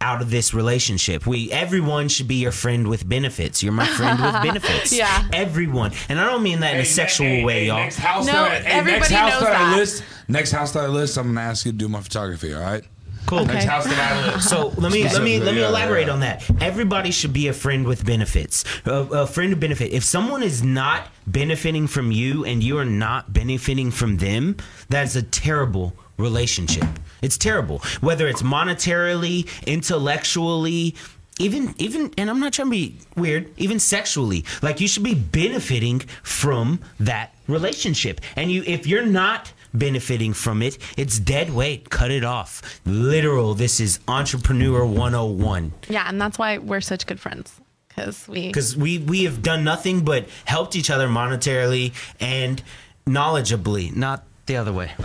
[0.00, 1.26] out of this relationship.
[1.26, 3.62] We everyone should be your friend with benefits.
[3.62, 4.92] You're my friend with benefits.
[4.92, 5.28] Yeah.
[5.32, 7.76] everyone, and I don't mean that in a sexual way, y'all.
[7.78, 8.74] Next house No, that, I- hey, next
[9.10, 11.72] everybody house knows that I list, next house that I list, I'm gonna ask you
[11.72, 12.52] to do my photography.
[12.54, 12.84] All right.
[13.26, 13.46] Cool.
[13.46, 13.66] Next Okay.
[13.66, 14.50] house that I list.
[14.50, 16.12] So let me let me let me Yeah, elaborate yeah.
[16.12, 16.44] on that.
[16.60, 18.64] Everybody should be a friend with benefits.
[18.84, 19.92] A, a friend of benefit.
[19.92, 24.58] If someone is not benefiting from you and you are not benefiting from them,
[24.90, 26.86] that's a terrible relationship.
[27.22, 27.78] It's terrible.
[28.00, 30.94] Whether it's monetarily, intellectually,
[31.38, 34.44] even even and I'm not trying to be weird, even sexually.
[34.62, 38.20] Like you should be benefiting from that relationship.
[38.36, 41.90] And you if you're not benefiting from it, it's dead weight.
[41.90, 42.80] Cut it off.
[42.86, 45.72] Literal, this is entrepreneur 101.
[45.88, 47.60] yeah, and that's why we're such good friends.
[47.88, 52.62] Because we Because we, we have done nothing but helped each other monetarily and
[53.06, 54.90] knowledgeably, not the other way.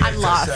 [0.00, 0.50] I'm lost.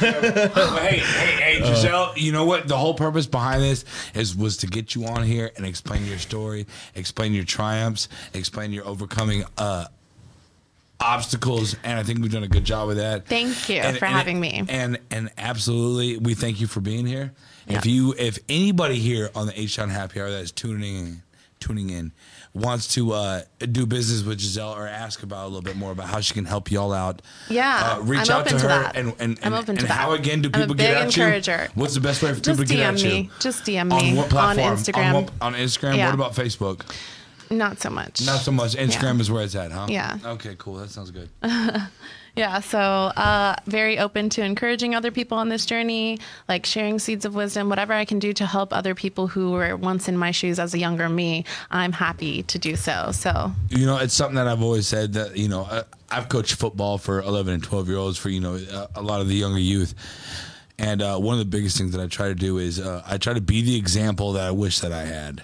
[0.00, 2.12] hey, hey, hey, Giselle.
[2.16, 2.68] you know what?
[2.68, 3.84] The whole purpose behind this
[4.14, 8.72] is was to get you on here and explain your story, explain your triumphs, explain
[8.72, 9.86] your overcoming uh,
[11.00, 13.26] obstacles, and I think we've done a good job with that.
[13.26, 14.64] Thank you for having me.
[14.68, 17.32] And and absolutely, we thank you for being here.
[17.68, 21.22] If you, if anybody here on the H Town Happy Hour that is tuning in,
[21.58, 22.12] tuning in,
[22.56, 26.08] wants to uh, do business with Giselle or ask about a little bit more about
[26.08, 28.96] how she can help y'all out, Yeah, uh, reach I'm out to her that.
[28.96, 29.92] and and, I'm and, open to and that.
[29.92, 31.64] how again do I'm a people get at encourager.
[31.74, 31.80] you?
[31.80, 33.20] What's the best way for Just people to get DM at me.
[33.20, 33.30] you?
[33.40, 34.66] Just DM On me what platform?
[34.68, 35.14] on Instagram.
[35.14, 35.96] On, what, on Instagram.
[35.96, 36.06] Yeah.
[36.06, 36.82] What about Facebook?
[37.50, 38.24] Not so much.
[38.26, 38.74] Not so much.
[38.74, 39.86] Instagram is where it's at, huh?
[39.88, 40.18] Yeah.
[40.24, 40.74] Okay, cool.
[40.76, 41.28] That sounds good.
[42.36, 46.18] Yeah, so uh, very open to encouraging other people on this journey,
[46.50, 49.74] like sharing seeds of wisdom, whatever I can do to help other people who were
[49.74, 51.46] once in my shoes as a younger me.
[51.70, 53.10] I'm happy to do so.
[53.12, 55.66] So You know, it's something that I've always said that, you know,
[56.10, 59.22] I've coached football for 11 and 12 year olds for, you know, a, a lot
[59.22, 59.94] of the younger youth.
[60.78, 63.16] And uh, one of the biggest things that I try to do is uh, I
[63.16, 65.42] try to be the example that I wish that I had.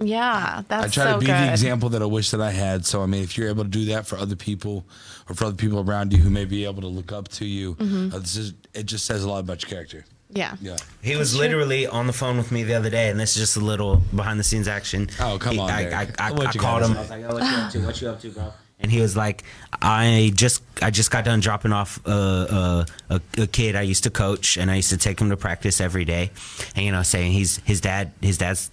[0.00, 1.34] Yeah, that's I try so to be good.
[1.34, 2.86] the example that I wish that I had.
[2.86, 4.84] So I mean, if you're able to do that for other people,
[5.28, 7.74] or for other people around you who may be able to look up to you,
[7.74, 8.14] Mm-hmm.
[8.14, 8.84] uh, this is it.
[8.86, 10.04] Just says a lot about your character.
[10.30, 10.56] Yeah.
[10.60, 10.76] Yeah.
[11.02, 13.56] He was literally on the phone with me the other day, and this is just
[13.56, 15.08] a little behind the scenes action.
[15.20, 16.20] Oh, come He- on, I, Derek.
[16.20, 16.96] I, I, What I you called him.
[16.96, 17.78] I was like, "Yo, what you up to?
[17.86, 19.42] What you up to, bro?" And he was like,
[19.82, 24.04] "I just, I just got done dropping off uh, uh, a, a kid I used
[24.04, 26.30] to coach, and I used to take him to practice every day.
[26.76, 28.70] And you know, saying he's his dad, his dad's."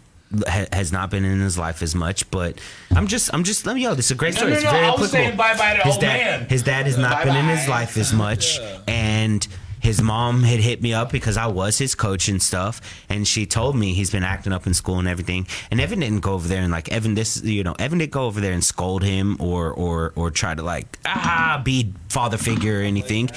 [0.48, 2.60] Ha- Has not been in his life as much, but
[2.96, 4.52] I'm just, I'm just, let me, yo, this is a great No, story.
[4.52, 5.12] no, it's no, very I was applicable.
[5.26, 6.50] saying bye-bye to his old dad, man.
[6.50, 9.48] His dad has not been in his life as much, and
[9.80, 13.46] his mom had hit me up because I was his coach and stuff, and she
[13.46, 15.46] told me he's been acting up in school and everything.
[15.70, 18.24] And Evan didn't go over there and like Evan, this you know, Evan didn't go
[18.26, 22.80] over there and scold him or or or try to like ah be father figure
[22.80, 23.30] or anything.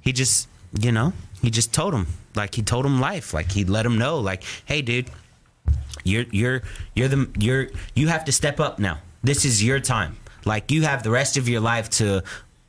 [0.00, 0.48] He just
[0.80, 3.96] you know he just told him like he told him life like he let him
[3.98, 5.08] know like hey dude
[6.04, 6.62] you're you're
[6.94, 8.98] you're the you're you have to step up now.
[9.22, 10.16] This is your time.
[10.44, 12.22] Like you have the rest of your life to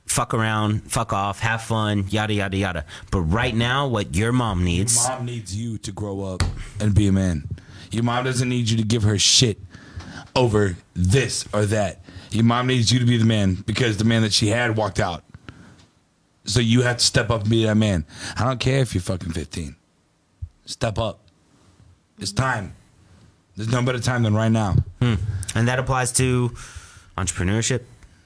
[0.05, 2.85] fuck around, fuck off, have fun, yada yada yada.
[3.11, 6.43] But right now, what your mom needs, Mom needs you to grow up
[6.79, 7.47] and be a man.
[7.91, 9.59] Your mom doesn't need you to give her shit
[10.35, 12.01] over this or that.
[12.31, 14.99] Your mom needs you to be the man because the man that she had walked
[14.99, 15.23] out.
[16.45, 18.05] So you have to step up and be that man.
[18.37, 19.75] I don't care if you're fucking 15.
[20.65, 21.19] Step up.
[22.19, 22.75] It's time.
[23.55, 24.75] There's no better time than right now.
[25.01, 25.15] Hmm.
[25.55, 26.51] and that applies to
[27.17, 27.81] entrepreneurship.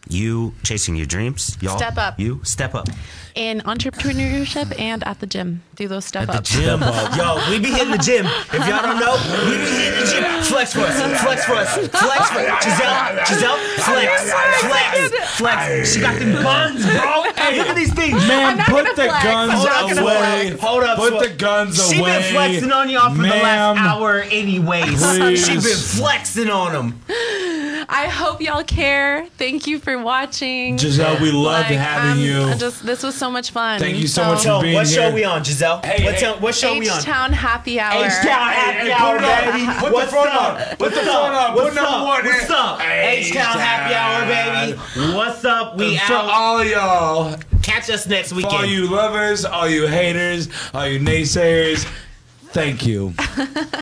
[0.09, 1.77] You chasing your dreams, y'all.
[1.77, 2.19] Step up.
[2.19, 2.87] You step up
[3.35, 5.61] In entrepreneurship and at the gym.
[5.75, 6.49] Do those step at the ups.
[6.49, 6.79] gym.
[6.81, 8.25] Uh, yo, we be hitting the gym.
[8.25, 10.43] If y'all don't know, we be hitting the gym.
[10.43, 10.97] Flex for us.
[11.21, 11.69] Flex for us.
[11.75, 12.63] Flex for us.
[12.63, 13.25] Giselle.
[13.25, 13.57] Giselle.
[13.83, 14.31] Flex.
[14.61, 15.37] Flex.
[15.37, 15.93] Flex.
[15.93, 17.23] She got the guns, bro.
[17.35, 19.23] Hey, look at these things, Man, put the flex.
[19.23, 20.47] guns I'm not gonna away.
[20.49, 20.61] flex.
[20.61, 20.97] Hold up.
[20.97, 21.89] Put the guns away.
[21.97, 25.01] She been flexing on y'all for the last hour anyways.
[25.03, 25.45] Please.
[25.45, 27.01] She been flexing on them.
[27.89, 29.25] I hope y'all care.
[29.37, 30.77] Thank you for watching.
[30.77, 32.41] Giselle, we loved Like, having um, you.
[32.43, 33.79] I Just this was so much fun.
[33.79, 35.01] Thank you so much for being what here.
[35.01, 35.81] What show we on, Giselle?
[35.83, 36.21] Hey, what, hey.
[36.21, 36.97] town- what show we on?
[36.97, 38.05] H Town Happy Hour.
[38.05, 39.65] H-Town Happy Hour, baby.
[39.79, 40.35] Put the What's phone up?
[40.59, 40.69] up.
[40.69, 41.53] Put the What's phone up.
[41.53, 42.23] Put What's number up?
[42.23, 42.81] What's up?
[42.81, 44.25] H-Town Happy Hour,
[44.75, 45.13] baby.
[45.15, 45.77] What's up?
[45.77, 46.07] We out.
[46.07, 50.99] For all y'all, Catch us next for all you lovers, all you haters, all you
[50.99, 51.85] naysayers,
[52.51, 53.13] thank you.